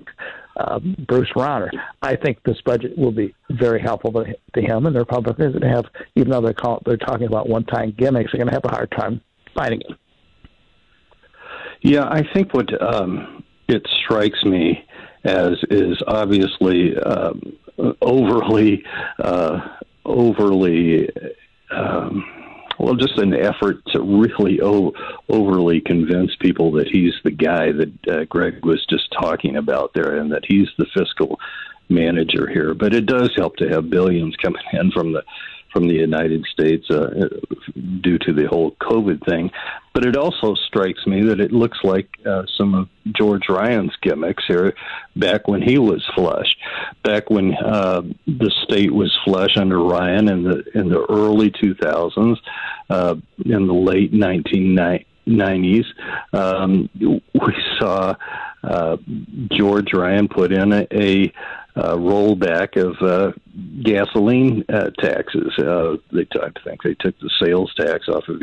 [0.57, 1.69] uh, Bruce Rauner.
[2.01, 5.63] I think this budget will be very helpful to, to him, and the Republicans that
[5.63, 5.85] have,
[6.15, 8.91] even though they're, call, they're talking about one-time gimmicks, they're going to have a hard
[8.91, 9.21] time
[9.55, 9.97] fighting it.
[11.81, 14.85] Yeah, I think what um, it strikes me
[15.25, 17.41] as is obviously um,
[18.01, 18.83] overly,
[19.19, 19.59] uh,
[20.05, 21.09] overly.
[21.71, 22.42] Um,
[22.83, 24.93] well, just an effort to really o-
[25.29, 30.17] overly convince people that he's the guy that uh, Greg was just talking about there,
[30.17, 31.39] and that he's the fiscal
[31.89, 32.73] manager here.
[32.73, 35.23] But it does help to have billions coming in from the
[35.73, 37.09] from the United States uh,
[38.01, 39.51] due to the whole COVID thing.
[39.93, 44.43] But it also strikes me that it looks like uh, some of George Ryan's gimmicks
[44.47, 44.73] here
[45.15, 46.55] back when he was flush,
[47.03, 52.37] back when uh, the state was flush under Ryan in the in the early 2000s,
[52.89, 55.85] uh, in the late 1990s.
[56.33, 58.15] Um, we saw
[58.63, 58.97] uh,
[59.51, 61.33] George Ryan put in a, a
[61.75, 63.31] uh, rollback of uh,
[63.83, 65.51] gasoline uh, taxes.
[65.57, 68.41] Uh, they, I think they took the sales tax off of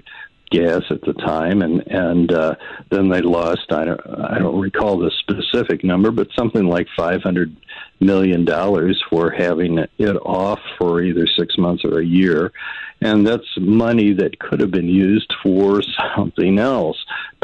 [0.50, 2.54] gas at the time, and and uh,
[2.90, 3.66] then they lost.
[3.70, 7.56] I don't I don't recall the specific number, but something like five hundred
[8.00, 12.52] million dollars for having it off for either six months or a year,
[13.00, 15.82] and that's money that could have been used for
[16.16, 16.98] something else,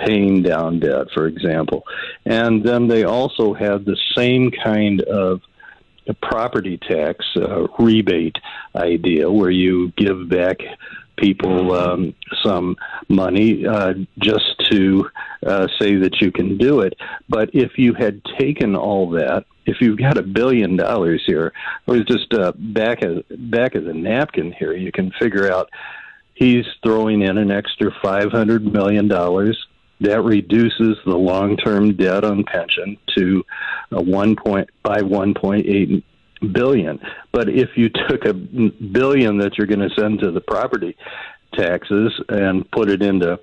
[0.04, 1.84] paying down debt, for example.
[2.24, 5.42] And then they also had the same kind of
[6.06, 8.36] a property tax uh, rebate
[8.74, 10.58] idea where you give back
[11.16, 12.76] people um, some
[13.08, 15.08] money uh, just to
[15.46, 16.94] uh, say that you can do it.
[17.28, 21.52] But if you had taken all that, if you've got a billion dollars here,
[21.86, 25.70] or just uh, back as back as a napkin here, you can figure out
[26.34, 29.66] he's throwing in an extra five hundred million dollars
[30.00, 33.44] that reduces the long-term debt on pension to
[33.92, 36.02] a one point by 1.8
[36.52, 37.00] billion.
[37.32, 40.96] But if you took a billion that you're going to send to the property
[41.54, 43.38] taxes and put it into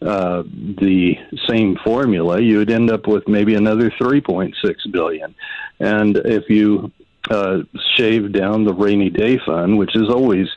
[0.00, 1.14] uh, the
[1.48, 4.52] same formula, you would end up with maybe another 3.6
[4.92, 5.34] billion.
[5.80, 6.92] And if you
[7.30, 7.58] uh,
[7.96, 10.48] shave down the rainy day fund, which is always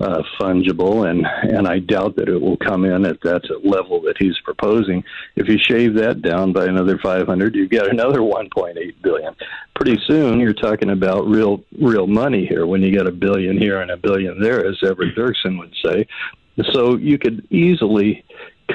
[0.00, 1.26] uh, fungible, and
[1.56, 5.04] and I doubt that it will come in at that level that he's proposing.
[5.36, 9.34] If you shave that down by another 500, you get another 1.8 billion.
[9.74, 12.66] Pretty soon, you're talking about real real money here.
[12.66, 16.06] When you get a billion here and a billion there, as Everett Dirksen would say,
[16.72, 18.24] so you could easily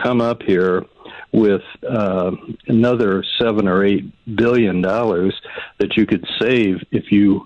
[0.01, 0.85] come up here
[1.31, 2.31] with uh,
[2.67, 5.39] another seven or eight billion dollars
[5.79, 7.45] that you could save if you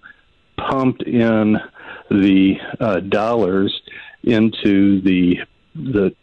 [0.57, 1.57] pumped in
[2.11, 3.81] the uh, dollars
[4.23, 5.39] into the
[5.75, 6.13] the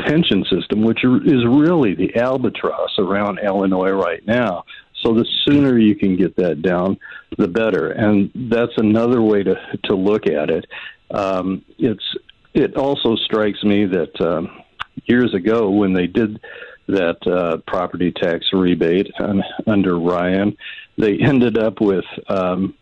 [0.00, 4.64] pension system, which is really the albatross around Illinois right now.
[5.02, 6.98] So the sooner you can get that down,
[7.36, 7.90] the better.
[7.90, 10.66] And that's another way to to look at it.
[11.10, 12.16] Um, it's
[12.54, 14.62] it also strikes me that um,
[15.04, 16.40] years ago when they did
[16.88, 20.56] that uh, property tax rebate on, under Ryan,
[20.96, 22.74] they ended up with um,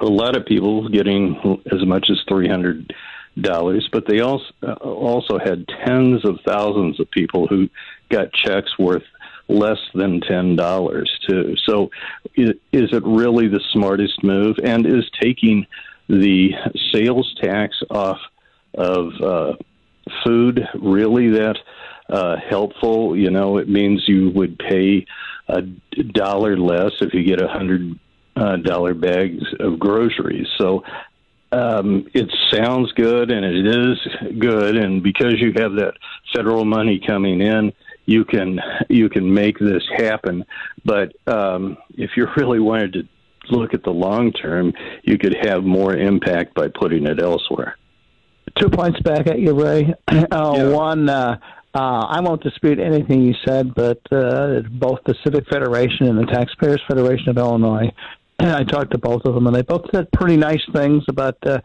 [0.00, 1.36] a lot of people getting
[1.72, 2.92] as much as three hundred
[3.40, 7.68] dollars, but they also also had tens of thousands of people who
[8.08, 9.04] got checks worth
[9.48, 11.54] less than ten dollars too.
[11.66, 11.90] So,
[12.34, 14.56] is, is it really the smartest move?
[14.62, 15.66] And is taking
[16.08, 16.52] the
[16.92, 18.18] sales tax off
[18.74, 19.52] of uh,
[20.24, 21.56] food really that
[22.08, 23.16] uh, helpful?
[23.16, 25.06] You know, it means you would pay
[25.48, 27.98] a dollar less if you get a hundred
[28.36, 30.46] uh, dollar bags of groceries.
[30.58, 30.82] So
[31.52, 35.94] um, it sounds good and it is good, and because you have that
[36.34, 37.72] federal money coming in,
[38.04, 40.44] you can you can make this happen.
[40.84, 43.02] But um, if you really wanted to
[43.50, 44.72] look at the long term,
[45.04, 47.76] you could have more impact by putting it elsewhere.
[48.60, 49.94] Two points back at you, Ray.
[50.08, 50.68] Uh, yeah.
[50.70, 51.36] One, uh,
[51.74, 56.26] uh, I won't dispute anything you said, but uh, both the Civic Federation and the
[56.26, 57.92] Taxpayers Federation of Illinois
[58.38, 61.58] I talked to both of them, and they both said pretty nice things about uh,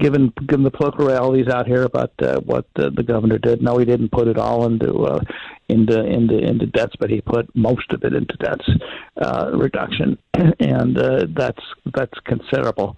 [0.00, 3.62] given given the political realities out here about uh, what uh, the governor did.
[3.62, 5.20] No, he didn't put it all into uh,
[5.68, 8.68] into into into debts, but he put most of it into debts
[9.20, 10.16] uh, reduction,
[10.60, 11.62] and uh, that's
[11.94, 12.96] that's considerable.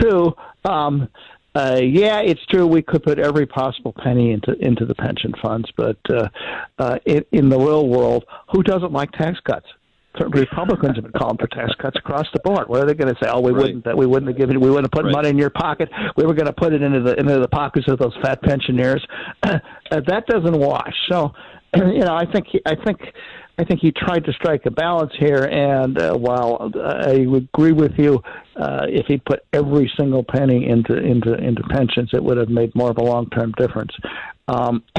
[0.00, 0.32] Two.
[0.64, 1.08] Um,
[1.54, 2.66] uh, yeah, it's true.
[2.66, 6.28] We could put every possible penny into into the pension funds, but uh,
[6.78, 9.66] uh, in, in the real world, who doesn't like tax cuts?
[10.20, 12.68] Republicans have been calling for tax cuts across the board.
[12.68, 13.30] What are they going to say?
[13.32, 13.62] Oh, we right.
[13.62, 13.84] wouldn't.
[13.84, 14.60] That we wouldn't have given.
[14.60, 15.12] We wouldn't have put right.
[15.12, 15.88] money in your pocket.
[16.16, 19.04] We were going to put it into the into the pockets of those fat pensioners.
[19.42, 19.58] uh,
[19.90, 20.94] that doesn't wash.
[21.10, 21.32] So,
[21.76, 23.00] you know, I think I think
[23.58, 25.44] I think he tried to strike a balance here.
[25.44, 28.20] And uh, while I agree with you,
[28.56, 32.74] uh, if he put every single penny into into into pensions, it would have made
[32.74, 33.92] more of a long term difference.
[34.48, 34.82] Um,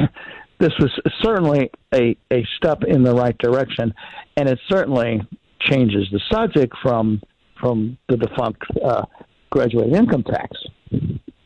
[0.60, 3.94] this was certainly a, a step in the right direction,
[4.38, 5.22] and it certainly
[5.60, 7.22] changes the subject from
[7.60, 9.06] from the defunct uh,
[9.50, 10.58] graduated income tax.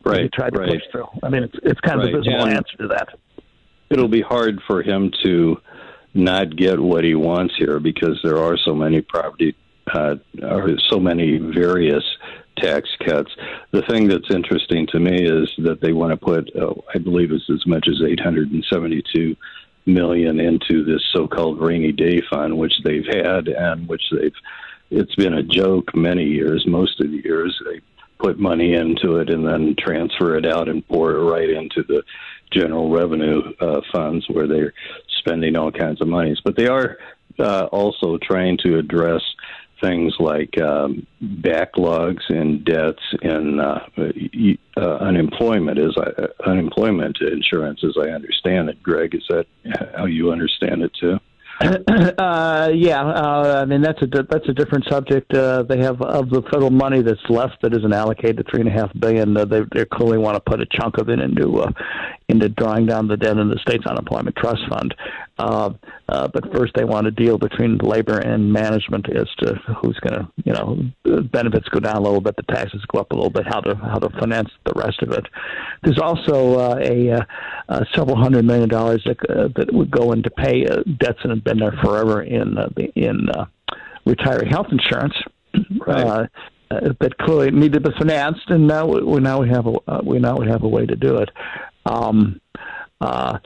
[0.04, 0.22] Right.
[0.22, 0.70] He tried to right.
[0.70, 1.06] push through.
[1.22, 2.08] I mean, it's it's kind right.
[2.08, 3.08] of a visible and answer to that.
[3.90, 5.56] It'll be hard for him to
[6.14, 9.54] not get what he wants here because there are so many property,
[9.94, 12.04] uh, are so many various
[12.60, 13.30] tax cuts.
[13.70, 17.32] The thing that's interesting to me is that they want to put, uh, I believe,
[17.32, 19.36] it's as much as 872
[19.86, 24.34] million into this so-called rainy day fund, which they've had and which they've.
[24.90, 26.64] It's been a joke many years.
[26.66, 27.80] Most of the years they
[28.18, 32.02] put money into it and then transfer it out and pour it right into the
[32.50, 34.72] general revenue uh, funds where they're
[35.18, 36.38] spending all kinds of monies.
[36.42, 36.98] But they are
[37.38, 39.22] uh, also trying to address
[39.80, 43.80] things like um, backlogs and debts and uh,
[44.76, 48.82] uh, unemployment is uh, unemployment insurance, as I understand it.
[48.82, 49.46] Greg, is that
[49.96, 51.18] how you understand it too?
[52.18, 55.32] Uh, yeah, uh, I mean that's a that's a different subject.
[55.32, 58.72] Uh, they have of the federal money that's left that isn't allocated, three and a
[58.72, 59.36] half billion.
[59.36, 61.70] Uh, they they clearly want to put a chunk of it into uh,
[62.28, 64.94] into drawing down the debt in the state's unemployment trust fund.
[65.38, 65.70] Uh,
[66.08, 70.14] uh, but first, they want a deal between labor and management as to who's going
[70.14, 73.30] to, you know, benefits go down a little bit, the taxes go up a little
[73.30, 75.24] bit, how to how to finance the rest of it.
[75.82, 77.24] There's also uh, a uh,
[77.68, 81.30] uh, several hundred million dollars that uh, that would go into pay uh, debts that
[81.30, 83.46] have been there forever in uh, in uh,
[84.06, 85.14] retiree health insurance.
[85.86, 86.04] Right.
[86.04, 86.26] Uh,
[86.70, 90.00] uh, that clearly needed to be financed, and now we now we have a uh,
[90.04, 91.30] we now we have a way to do it.
[91.88, 92.40] Um,
[93.00, 93.38] uh,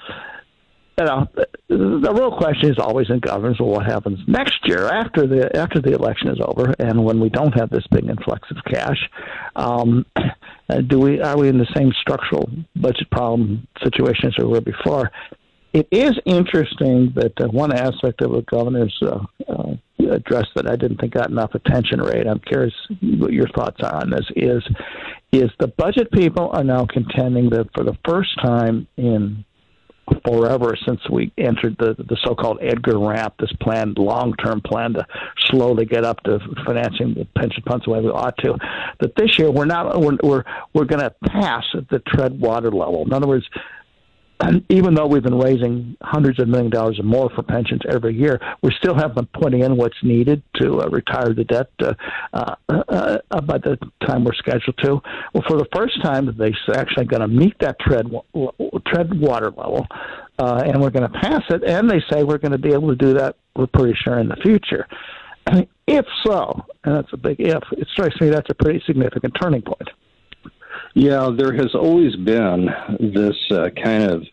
[0.98, 1.26] you know,
[1.68, 5.80] the real question is always in governance: well, what happens next year after the after
[5.80, 8.98] the election is over, and when we don't have this big influx of cash?
[9.56, 10.04] Um,
[10.88, 15.10] do we are we in the same structural budget problem situation as we were before?
[15.72, 19.74] It is interesting that uh, one aspect of the governor's uh, uh,
[20.10, 22.02] address that I didn't think got enough attention.
[22.02, 24.26] Right, I'm curious what your thoughts are on this.
[24.36, 24.62] Is
[25.32, 29.44] is the budget people are now contending that for the first time in
[30.26, 35.06] forever since we entered the the so-called Edgar ramp, this planned long-term plan to
[35.50, 38.56] slowly get up to financing the pension funds the way we ought to.
[39.00, 42.70] That this year we're not we're we're, we're going to pass at the tread water
[42.70, 43.04] level.
[43.04, 43.48] In other words,
[44.68, 48.40] even though we've been raising hundreds of million dollars or more for pensions every year,
[48.62, 51.94] we still haven't put in what's needed to uh, retire the debt uh,
[52.32, 55.00] uh, uh, by the time we're scheduled to.
[55.32, 58.10] Well, for the first time, they're actually going to meet that tread
[58.86, 59.86] tread water level,
[60.38, 61.62] uh, and we're going to pass it.
[61.64, 63.36] And they say we're going to be able to do that.
[63.54, 64.86] We're pretty sure in the future.
[65.86, 69.62] If so, and that's a big if, it strikes me that's a pretty significant turning
[69.62, 69.88] point.
[70.94, 72.68] Yeah, there has always been
[73.00, 74.24] this uh, kind of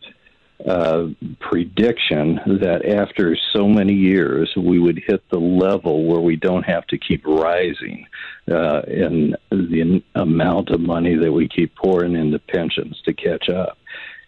[0.66, 1.08] uh,
[1.40, 6.86] prediction that after so many years we would hit the level where we don't have
[6.88, 8.06] to keep rising
[8.52, 13.78] uh, in the amount of money that we keep pouring into pensions to catch up.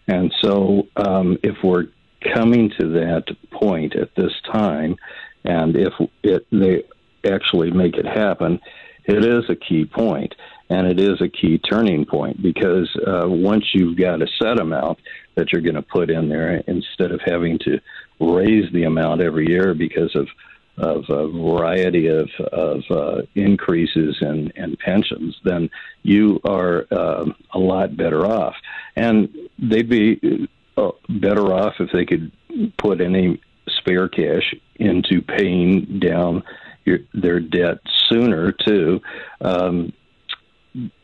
[0.08, 1.88] And so, um, if we're
[2.34, 4.96] coming to that point at this time,
[5.44, 5.92] and if
[6.22, 6.82] it, they
[7.30, 8.58] actually make it happen,
[9.04, 10.34] it is a key point
[10.72, 14.98] and it is a key turning point because uh, once you've got a set amount
[15.34, 17.78] that you're going to put in there, instead of having to
[18.18, 20.28] raise the amount every year because of
[20.78, 25.68] of a variety of of uh, increases in, in pensions, then
[26.02, 28.54] you are uh, a lot better off,
[28.96, 29.28] and
[29.58, 32.32] they'd be uh, better off if they could
[32.78, 33.38] put any
[33.68, 36.42] spare cash into paying down
[36.86, 37.78] your, their debt
[38.08, 39.02] sooner too.
[39.42, 39.92] Um,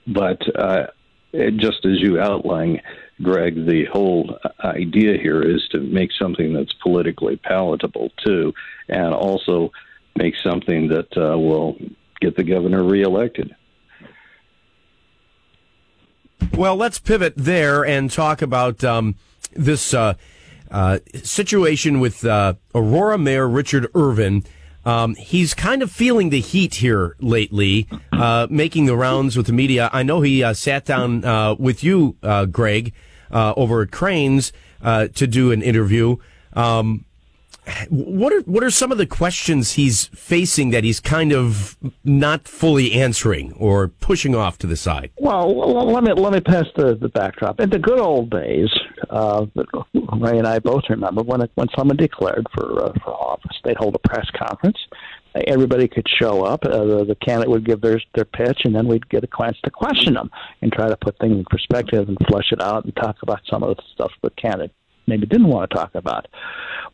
[0.07, 0.87] but uh,
[1.33, 2.81] just as you outline,
[3.23, 8.53] Greg, the whole idea here is to make something that's politically palatable too,
[8.89, 9.71] and also
[10.17, 11.77] make something that uh, will
[12.21, 13.55] get the governor reelected.
[16.55, 19.17] Well, let's pivot there and talk about um,
[19.53, 20.15] this uh,
[20.71, 24.45] uh, situation with uh, Aurora Mayor Richard Irvin.
[24.89, 29.53] Um, he's kind of feeling the heat here lately, uh, making the rounds with the
[29.53, 29.91] media.
[29.93, 32.17] I know he uh, sat down uh, with you,
[32.51, 32.95] Greg,
[33.31, 34.51] over at Crain's
[34.83, 36.17] to do an interview.
[36.55, 37.05] Um,
[37.91, 42.49] what are what are some of the questions he's facing that he's kind of not
[42.49, 45.11] fully answering or pushing off to the side?
[45.19, 47.61] Well, let me let me pass the, the backdrop.
[47.61, 48.71] In the good old days,
[49.11, 49.47] uh,
[49.95, 53.77] Ray and I both remember when it, when someone declared for uh, for office, they'd
[53.77, 54.79] hold a press conference.
[55.47, 56.65] Everybody could show up.
[56.65, 59.59] Uh, the, the candidate would give their their pitch, and then we'd get a chance
[59.65, 60.31] to question them
[60.63, 63.63] and try to put things in perspective and flesh it out and talk about some
[63.63, 64.73] of the stuff the candidate
[65.09, 66.27] maybe didn't want to talk about.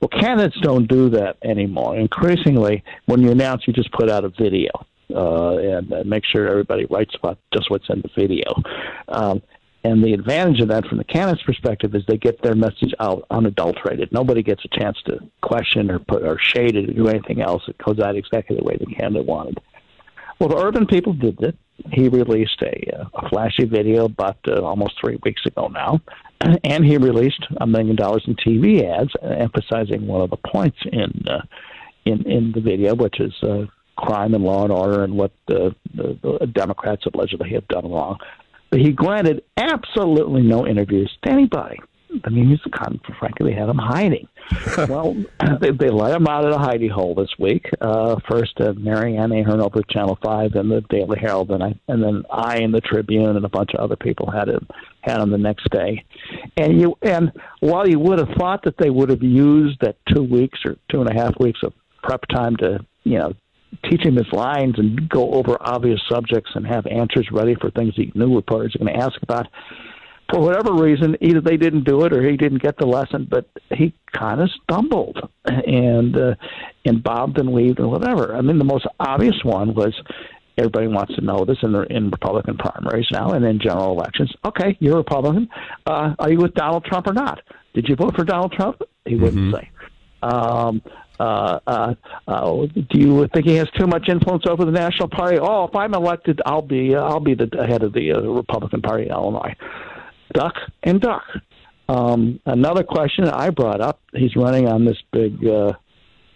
[0.00, 1.96] Well, candidates don't do that anymore.
[1.96, 4.70] Increasingly, when you announce, you just put out a video
[5.14, 8.50] uh, and uh, make sure everybody writes about just what's in the video.
[9.08, 9.42] Um,
[9.84, 13.26] and the advantage of that from the candidate's perspective is they get their message out
[13.30, 14.10] unadulterated.
[14.12, 17.62] Nobody gets a chance to question or put or shade it or do anything else.
[17.68, 19.60] It goes out exactly the way the candidate wanted.
[20.40, 21.56] Well, the Irvin people did it.
[21.93, 26.01] He released a, uh, a flashy video about uh, almost three weeks ago now,
[26.64, 31.25] and he released a million dollars in TV ads, emphasizing one of the points in
[31.29, 31.43] uh,
[32.05, 33.64] in in the video, which is uh,
[33.97, 38.18] crime and law and order, and what the, the, the Democrats allegedly have done wrong.
[38.70, 41.79] But he granted absolutely no interviews to anybody.
[42.28, 44.28] He's kind of, frankly, they had him hiding.
[44.88, 45.14] well,
[45.60, 47.68] they, they let him out of the hidey hole this week.
[47.80, 51.62] Uh, first, uh, Mary Ann Ahern over at Channel Five, and the Daily Herald, and
[51.62, 54.66] I, and then I and the Tribune, and a bunch of other people had him
[55.00, 56.04] had him the next day.
[56.56, 60.22] And you, and while you would have thought that they would have used that two
[60.22, 63.34] weeks or two and a half weeks of prep time to, you know,
[63.90, 67.92] teach him his lines and go over obvious subjects and have answers ready for things
[67.96, 69.46] he knew reporters are going to ask about
[70.31, 73.47] for whatever reason, either they didn't do it or he didn't get the lesson, but
[73.70, 76.35] he kind of stumbled and uh,
[76.85, 78.35] and bobbed and weaved and whatever.
[78.35, 79.95] I mean, the most obvious one was
[80.57, 84.33] everybody wants to know this in the in Republican primaries now and in general elections.
[84.45, 85.49] Okay, you're a Republican.
[85.87, 87.41] Uh, are you with Donald Trump or not?
[87.75, 88.81] Did you vote for Donald Trump?
[89.05, 89.57] He wouldn't mm-hmm.
[89.57, 89.70] say.
[90.22, 90.81] Um,
[91.20, 91.95] uh, uh,
[92.27, 95.39] uh, do you think he has too much influence over the National Party?
[95.39, 98.81] Oh, if I'm elected, I'll be uh, I'll be the head of the uh, Republican
[98.81, 99.55] Party in Illinois
[100.35, 101.24] duck and duck.
[101.89, 105.72] Um, another question I brought up: He's running on this big uh,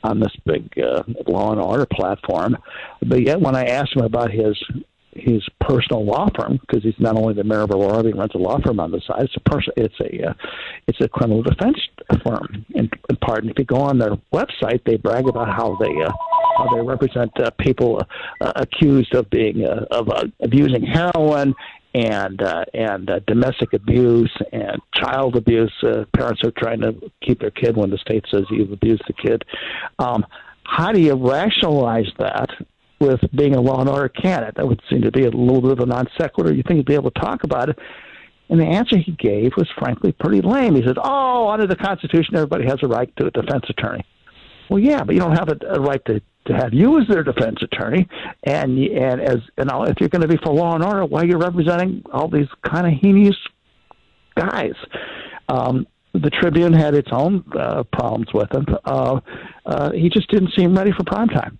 [0.02, 2.56] on this big uh, law and order platform,
[3.06, 4.56] but yet when I asked him about his
[5.18, 8.38] his personal law firm, because he's not only the mayor of Aurora, he runs a
[8.38, 9.22] law firm on the side.
[9.22, 9.72] It's a person.
[9.76, 10.34] It's a uh,
[10.86, 11.78] it's a criminal defense
[12.24, 12.64] firm.
[12.74, 16.12] And, and pardon, if you go on their website, they brag about how they uh,
[16.56, 18.02] how they represent uh, people
[18.40, 21.54] uh, accused of being uh, of uh, abusing heroin
[21.94, 25.72] and uh, and uh, domestic abuse and child abuse.
[25.82, 29.14] Uh, parents are trying to keep their kid when the state says you've abused the
[29.14, 29.44] kid.
[29.98, 30.26] Um,
[30.64, 32.50] how do you rationalize that
[33.00, 34.56] with being a law and order candidate?
[34.56, 36.52] That would seem to be a little bit of a non sequitur.
[36.52, 37.78] You think you'd be able to talk about it.
[38.50, 40.74] And the answer he gave was frankly pretty lame.
[40.74, 44.04] He said, "Oh, under the Constitution, everybody has a right to a defense attorney."
[44.70, 47.22] Well, yeah, but you don't have a, a right to to have you as their
[47.22, 48.08] defense attorney,
[48.44, 51.38] and and as know, if you're going to be for law and order, why you're
[51.38, 53.36] representing all these kind of heinous
[54.34, 54.74] guys.
[55.48, 58.66] Um, the Tribune had its own uh, problems with him.
[58.84, 59.20] Uh,
[59.66, 61.58] uh, he just didn't seem ready for prime time.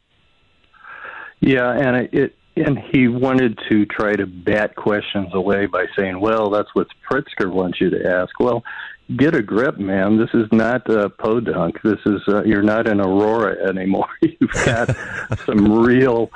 [1.41, 6.51] Yeah, and it and he wanted to try to bat questions away by saying, "Well,
[6.51, 8.65] that's what Pritzker wants you to ask." Well,
[9.17, 10.19] get a grip, man.
[10.19, 11.81] This is not uh, podunk.
[11.83, 14.09] This is uh, you're not in Aurora anymore.
[14.21, 14.95] you've got
[15.47, 16.31] some real,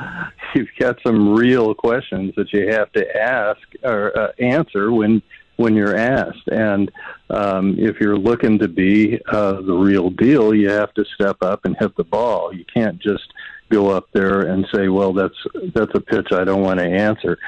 [0.55, 5.23] you've got some real questions that you have to ask or uh, answer when
[5.57, 6.49] when you're asked.
[6.49, 6.91] And
[7.29, 11.65] um, if you're looking to be uh, the real deal, you have to step up
[11.65, 12.55] and hit the ball.
[12.55, 13.33] You can't just
[13.73, 15.35] go up there and say, "Well, that's
[15.75, 17.39] that's a pitch I don't want to answer."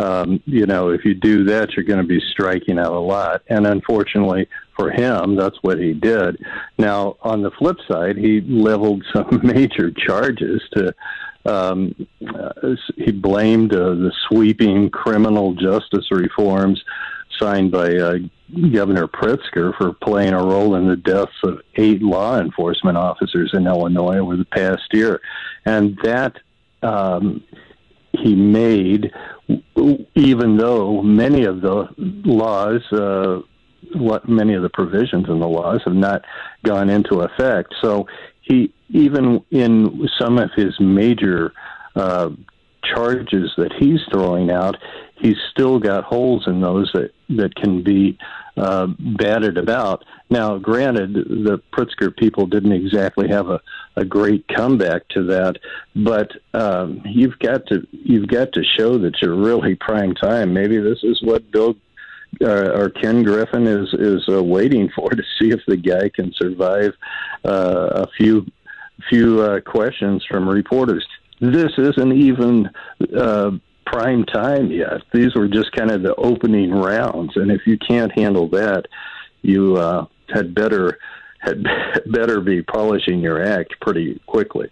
[0.00, 3.42] Um, you know, if you do that, you're going to be striking out a lot.
[3.48, 6.42] And unfortunately for him, that's what he did.
[6.78, 10.94] Now, on the flip side, he leveled some major charges to.
[11.46, 11.94] Um,
[12.34, 12.52] uh,
[12.96, 16.82] he blamed uh, the sweeping criminal justice reforms
[17.40, 18.14] signed by uh,
[18.72, 23.66] Governor Pritzker for playing a role in the deaths of eight law enforcement officers in
[23.66, 25.20] Illinois over the past year,
[25.64, 26.36] and that
[26.82, 27.42] um,
[28.12, 29.12] he made,
[30.14, 33.40] even though many of the laws, uh,
[33.94, 36.24] what many of the provisions in the laws have not
[36.64, 37.74] gone into effect.
[37.80, 38.06] So
[38.42, 41.52] he, even in some of his major
[41.94, 42.30] uh,
[42.82, 44.76] charges that he's throwing out,
[45.16, 48.18] he's still got holes in those that that can be
[48.56, 50.04] uh, batted about.
[50.28, 53.60] Now, granted, the Pritzker people didn't exactly have a,
[53.96, 55.56] a great comeback to that,
[55.94, 60.52] but um, you've got to you've got to show that you're really prime time.
[60.52, 61.76] Maybe this is what Bill
[62.42, 66.32] uh, or Ken Griffin is is uh, waiting for to see if the guy can
[66.34, 66.92] survive
[67.44, 68.46] uh, a few
[69.08, 71.06] few uh, questions from reporters.
[71.40, 72.68] This isn't even
[73.16, 73.52] uh,
[73.86, 75.02] prime time yet.
[75.12, 78.84] These were just kind of the opening rounds, and if you can't handle that,
[79.42, 80.98] you uh, had better
[81.40, 81.64] had
[82.12, 84.68] better be polishing your act pretty quickly.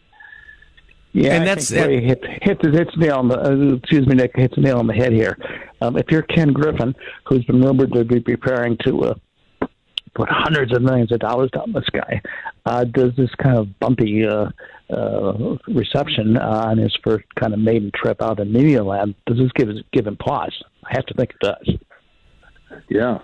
[1.13, 4.33] Yeah, and I that's that, hit hit hits nail on the uh, excuse me, Nick
[4.37, 5.39] hits the nail on the head here.
[5.81, 6.95] Um, if you're Ken Griffin,
[7.25, 9.15] who's been rumored to be preparing to uh,
[10.19, 12.21] put hundreds of millions of dollars down the sky,
[12.67, 14.49] uh, does this kind of bumpy uh,
[14.91, 19.51] uh, reception on his first kind of maiden trip out in media land, does this
[19.55, 20.63] give give him pause?
[20.85, 21.77] I have to think it does.
[22.89, 23.19] Yeah.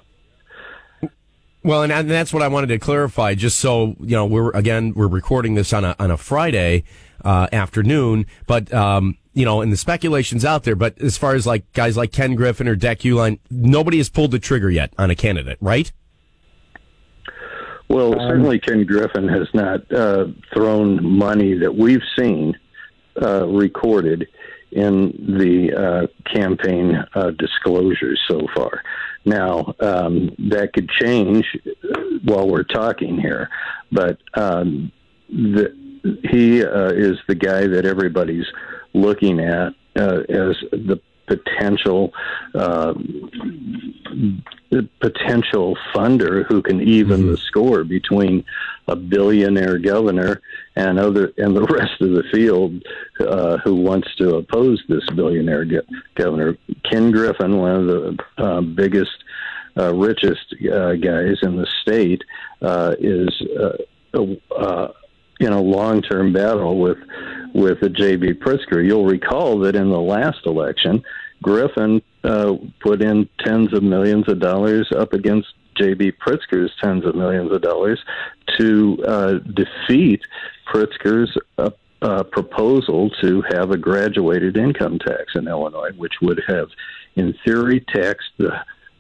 [1.63, 4.93] Well, and, and that's what I wanted to clarify, just so you know, we're again
[4.95, 6.85] we're recording this on a on a Friday
[7.25, 10.77] uh, afternoon, but um, you know, and the speculation's out there.
[10.77, 14.31] But as far as like guys like Ken Griffin or Dick Uihlein, nobody has pulled
[14.31, 15.91] the trigger yet on a candidate, right?
[17.89, 22.59] Well, um, certainly Ken Griffin has not uh, thrown money that we've seen
[23.21, 24.29] uh, recorded
[24.73, 28.83] in the uh, campaign uh, disclosures so far.
[29.25, 31.47] Now, um, that could change
[32.25, 33.49] while we're talking here,
[33.93, 34.91] but um,
[35.29, 35.75] the,
[36.29, 38.47] he uh, is the guy that everybody's
[38.93, 42.13] looking at uh, as the potential
[42.55, 42.95] uh,
[45.01, 47.31] potential funder who can even mm-hmm.
[47.31, 48.45] the score between
[48.89, 50.41] a billionaire governor
[50.77, 52.83] and other and the rest of the field
[53.21, 55.67] uh, who wants to oppose this billionaire
[56.15, 56.57] governor.
[56.91, 59.25] Ken Griffin, one of the uh, biggest,
[59.77, 62.23] uh, richest uh, guys in the state,
[62.63, 63.31] uh, is
[65.45, 66.99] in a long-term battle with
[67.55, 68.35] with J.B.
[68.35, 68.85] Pritzker.
[68.85, 71.05] You'll recall that in the last election,
[71.41, 76.13] Griffin uh, put in tens of millions of dollars up against J.B.
[76.13, 78.01] Pritzker's tens of millions of dollars
[78.59, 80.23] to uh, defeat
[80.73, 81.71] Pritzker's uh,
[82.03, 86.69] uh, proposal to have a graduated income tax in Illinois, which would have,
[87.17, 88.53] in theory, taxed the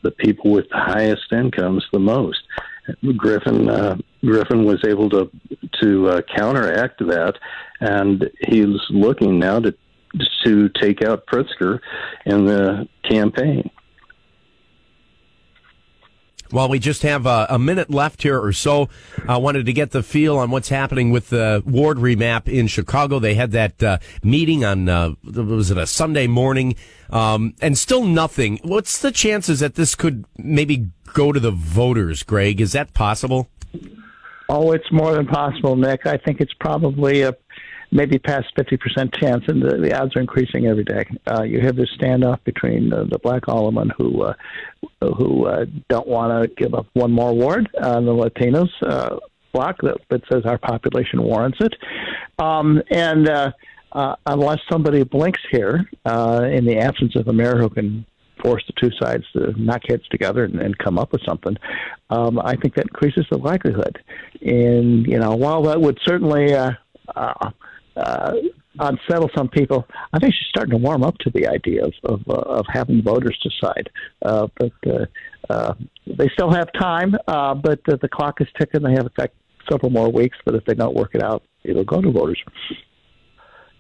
[0.03, 2.43] the people with the highest incomes the most.
[3.17, 5.31] Griffin uh, Griffin was able to
[5.83, 7.35] to uh, counteract that,
[7.81, 9.75] and he's looking now to
[10.45, 11.81] to take out Pritzker
[12.27, 13.71] in the campaign.
[16.53, 18.89] Well, we just have a, a, minute left here or so.
[19.27, 23.19] I wanted to get the feel on what's happening with the ward remap in Chicago.
[23.19, 26.77] They had that uh, meeting on, uh, was it a Sunday morning?
[27.11, 28.61] Um, and still nothing.
[28.63, 32.61] What's the chances that this could maybe go to the voters, Greg?
[32.61, 33.49] Is that possible?
[34.49, 36.07] Oh, it's more than possible, Nick.
[36.07, 37.35] I think it's probably a
[37.91, 41.05] maybe past 50% chance, and the, the odds are increasing every day.
[41.27, 44.35] Uh, you have this standoff between the, the black aldermen who uh,
[45.01, 49.17] who uh, don't want to give up one more ward on the Latinos uh,
[49.53, 51.75] block that, that says our population warrants it,
[52.39, 53.53] um, and uh,
[53.93, 58.05] uh, unless somebody blinks here, uh, in the absence of a mayor who can
[58.45, 61.57] force the two sides to knock heads together and, and come up with something,
[62.11, 63.99] um, I think that increases the likelihood.
[64.43, 66.73] And you know, while that would certainly uh,
[67.17, 67.51] uh,
[67.97, 68.33] uh,
[68.79, 69.87] unsettle some people.
[70.13, 73.03] I think she's starting to warm up to the idea of of, uh, of having
[73.03, 73.91] voters decide.
[74.25, 75.07] Uh, but uh,
[75.51, 75.75] uh,
[76.07, 77.15] they still have time.
[77.27, 78.83] Uh, but uh, the clock is ticking.
[78.83, 79.33] They have like
[79.71, 80.37] several more weeks.
[80.45, 82.43] But if they don't work it out, it'll go to voters.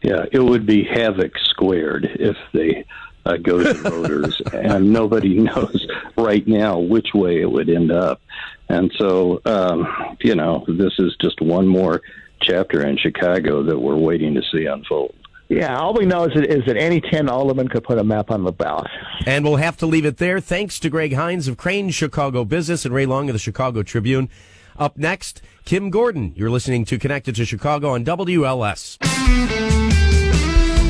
[0.02, 2.84] Yeah, it would be havoc squared if they
[3.24, 8.20] uh, go to voters, and nobody knows right now which way it would end up.
[8.68, 9.86] And so, um,
[10.20, 12.02] you know, this is just one more
[12.40, 15.14] chapter in Chicago that we're waiting to see unfold.
[15.48, 18.30] Yeah, all we know is that, is that any 10 aldermen could put a map
[18.30, 18.90] on the ballot.
[19.26, 20.40] And we'll have to leave it there.
[20.40, 24.30] Thanks to Greg Hinz of Crain Chicago Business and Ray Long of the Chicago Tribune.
[24.78, 26.32] Up next, Kim Gordon.
[26.34, 29.93] You're listening to Connected to Chicago on WLS.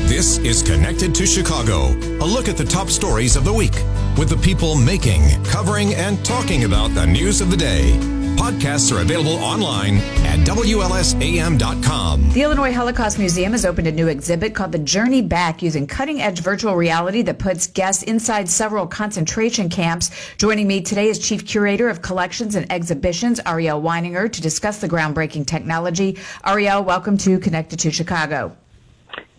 [0.07, 3.73] This is Connected to Chicago, a look at the top stories of the week
[4.19, 7.97] with the people making, covering, and talking about the news of the day.
[8.37, 9.97] Podcasts are available online
[10.27, 12.29] at WLSAM.com.
[12.33, 16.21] The Illinois Holocaust Museum has opened a new exhibit called The Journey Back using cutting
[16.21, 20.11] edge virtual reality that puts guests inside several concentration camps.
[20.37, 24.87] Joining me today is Chief Curator of Collections and Exhibitions, Arielle Weininger, to discuss the
[24.87, 26.19] groundbreaking technology.
[26.45, 28.55] Ariel, welcome to Connected to Chicago.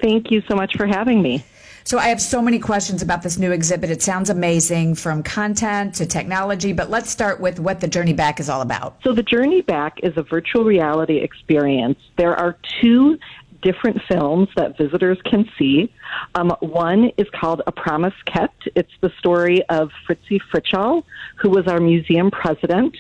[0.00, 1.44] Thank you so much for having me.
[1.84, 3.90] So I have so many questions about this new exhibit.
[3.90, 8.40] It sounds amazing from content to technology, but let's start with what the Journey Back
[8.40, 8.96] is all about.
[9.04, 11.98] So the Journey Back is a virtual reality experience.
[12.16, 13.18] There are two
[13.62, 15.92] different films that visitors can see.
[16.34, 18.68] Um, one is called A Promise Kept.
[18.74, 21.04] It's the story of Fritzi Fritzshall,
[21.36, 22.96] who was our museum president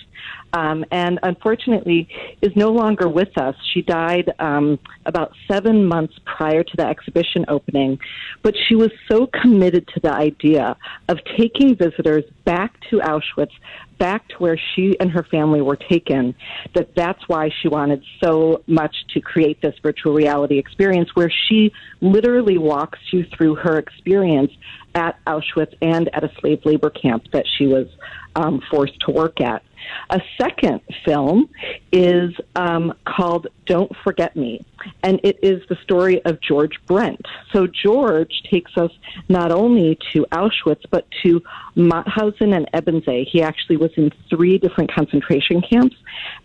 [0.56, 2.08] um, and unfortunately
[2.40, 3.54] is no longer with us.
[3.74, 7.98] She died um, about seven months prior to the exhibition opening,
[8.42, 10.76] but she was so committed to the idea
[11.10, 13.50] of taking visitors back to Auschwitz,
[13.98, 16.34] back to where she and her family were taken,
[16.74, 21.70] that that's why she wanted so much to create this virtual reality experience where she
[22.00, 24.52] literally walks you through her experience
[24.96, 27.86] at Auschwitz and at a slave labor camp that she was
[28.34, 29.62] um, forced to work at.
[30.10, 31.48] A second film
[31.92, 34.64] is um, called Don't Forget Me,
[35.02, 37.24] and it is the story of George Brent.
[37.52, 38.90] So George takes us
[39.28, 41.40] not only to Auschwitz, but to
[41.76, 43.26] Mauthausen and Ebensee.
[43.30, 45.96] He actually was in three different concentration camps,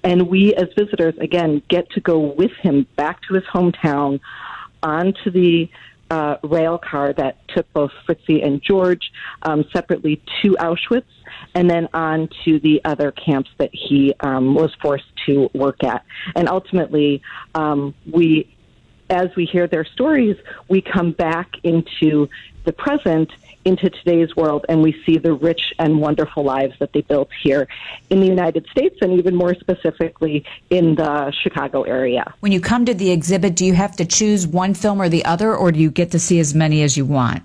[0.03, 4.19] and we as visitors, again, get to go with him back to his hometown
[4.83, 5.69] onto the
[6.11, 9.11] uh, rail car that took both Fritzi and George
[9.43, 11.05] um, separately to Auschwitz
[11.55, 16.03] and then on to the other camps that he um, was forced to work at.
[16.35, 17.21] And ultimately,
[17.55, 18.53] um, we,
[19.09, 20.35] as we hear their stories,
[20.67, 22.27] we come back into
[22.65, 23.31] the present
[23.65, 27.67] into today's world and we see the rich and wonderful lives that they built here
[28.09, 32.33] in the United States and even more specifically in the Chicago area.
[32.39, 35.25] When you come to the exhibit, do you have to choose one film or the
[35.25, 37.43] other or do you get to see as many as you want?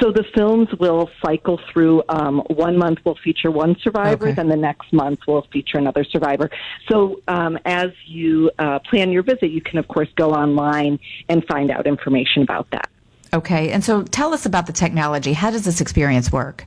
[0.00, 2.02] So the films will cycle through.
[2.08, 4.34] Um, one month will feature one survivor, Okay.
[4.34, 6.50] then the next month will feature another survivor.
[6.90, 10.98] So um, as you uh, plan your visit, you can of course go online
[11.28, 12.90] and find out information about that.
[13.34, 13.72] Okay.
[13.72, 15.32] And so tell us about the technology.
[15.32, 16.66] How does this experience work?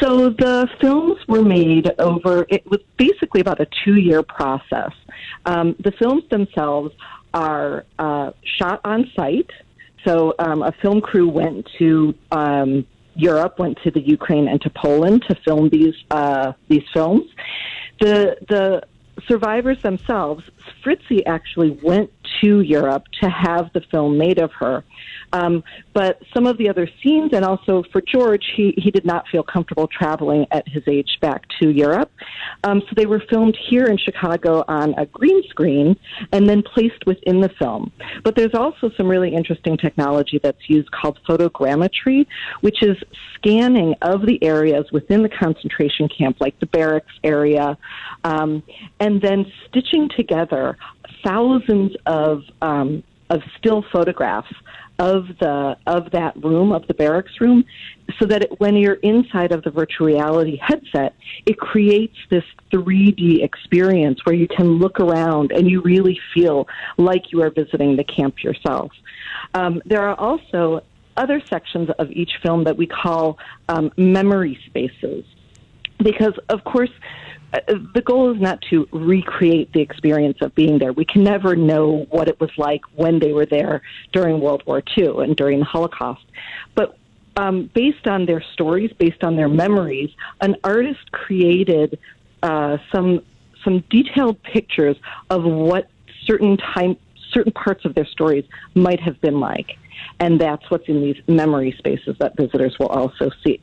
[0.00, 4.90] So the films were made over, it was basically about a two year process.
[5.46, 6.92] Um, the films themselves
[7.32, 9.50] are uh, shot on site.
[10.04, 14.70] So um, a film crew went to um, Europe, went to the Ukraine and to
[14.70, 17.24] Poland to film these uh, these films.
[18.00, 18.82] The the
[19.26, 20.44] survivors themselves,
[20.84, 22.10] Fritzi actually went
[22.42, 24.84] to Europe to have the film made of her.
[25.32, 25.62] Um,
[25.92, 29.42] but some of the other scenes, and also for George, he, he did not feel
[29.42, 32.10] comfortable traveling at his age back to Europe.
[32.64, 35.96] Um, so they were filmed here in Chicago on a green screen
[36.32, 37.92] and then placed within the film.
[38.24, 42.26] But there's also some really interesting technology that's used called photogrammetry,
[42.60, 42.96] which is
[43.34, 47.76] scanning of the areas within the concentration camp, like the barracks area,
[48.24, 48.62] um,
[49.00, 50.76] and then stitching together
[51.24, 54.52] thousands of um, of still photographs
[54.98, 57.64] of the of that room of the barracks room
[58.18, 63.42] so that it, when you're inside of the virtual reality headset it creates this 3D
[63.42, 66.66] experience where you can look around and you really feel
[66.96, 68.90] like you are visiting the camp yourself.
[69.54, 70.82] Um, there are also
[71.16, 73.38] other sections of each film that we call
[73.68, 75.24] um, memory spaces.
[75.98, 76.90] Because of course
[77.52, 80.92] the goal is not to recreate the experience of being there.
[80.92, 83.82] We can never know what it was like when they were there
[84.12, 86.24] during World War II and during the Holocaust.
[86.74, 86.98] But
[87.36, 91.98] um, based on their stories, based on their memories, an artist created
[92.42, 93.22] uh, some
[93.64, 94.96] some detailed pictures
[95.28, 95.88] of what
[96.24, 96.96] certain time
[97.32, 98.44] certain parts of their stories
[98.74, 99.76] might have been like.
[100.20, 103.60] And that's what's in these memory spaces that visitors will also see.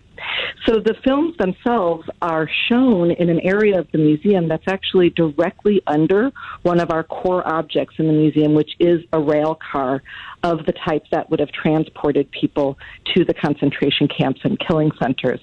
[0.66, 5.82] So the films themselves are shown in an area of the museum that's actually directly
[5.88, 10.02] under one of our core objects in the museum, which is a rail car
[10.44, 12.78] of the type that would have transported people
[13.16, 15.40] to the concentration camps and killing centers.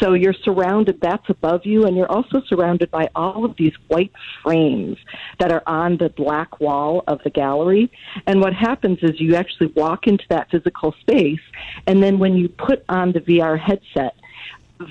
[0.00, 4.12] So you're surrounded, that's above you, and you're also surrounded by all of these white
[4.42, 4.98] frames
[5.38, 7.90] that are on the black wall of the gallery.
[8.26, 11.40] And what happens is you actually walk into that physical space,
[11.86, 14.14] and then when you put on the VR headset,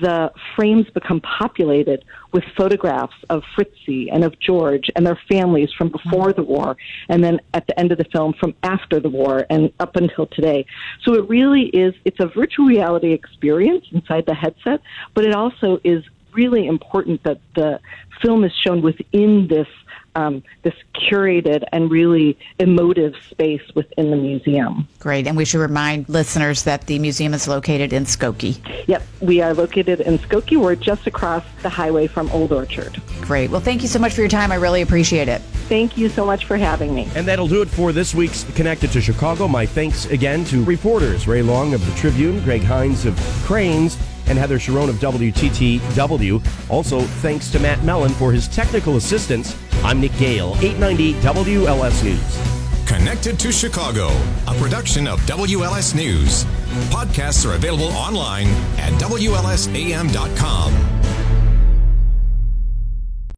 [0.00, 5.88] the frames become populated with photographs of Fritzi and of George and their families from
[5.88, 6.76] before the war,
[7.08, 10.26] and then at the end of the film from after the war and up until
[10.26, 10.66] today.
[11.02, 14.80] So it really is, it's a virtual reality experience inside the headset,
[15.14, 17.80] but it also is really important that the
[18.22, 19.68] film is shown within this
[20.14, 24.88] um, this curated and really emotive space within the museum.
[24.98, 25.26] Great.
[25.26, 28.60] And we should remind listeners that the museum is located in Skokie.
[28.86, 29.02] Yep.
[29.20, 30.60] We are located in Skokie.
[30.60, 33.00] We're just across the highway from Old Orchard.
[33.20, 33.50] Great.
[33.50, 34.52] Well, thank you so much for your time.
[34.52, 35.40] I really appreciate it.
[35.68, 37.08] Thank you so much for having me.
[37.14, 39.48] And that'll do it for this week's Connected to Chicago.
[39.48, 44.38] My thanks again to reporters Ray Long of the Tribune, Greg Hinz of Crain's, and
[44.38, 46.70] Heather Cherone of WTTW.
[46.70, 49.56] Also, thanks to Matt Mellon for his technical assistance.
[49.84, 52.86] I'm Nick Gale, 890 WLS News.
[52.86, 54.08] Connected to Chicago,
[54.48, 56.44] a production of WLS News.
[56.88, 58.46] Podcasts are available online
[58.78, 60.72] at WLSAM.com.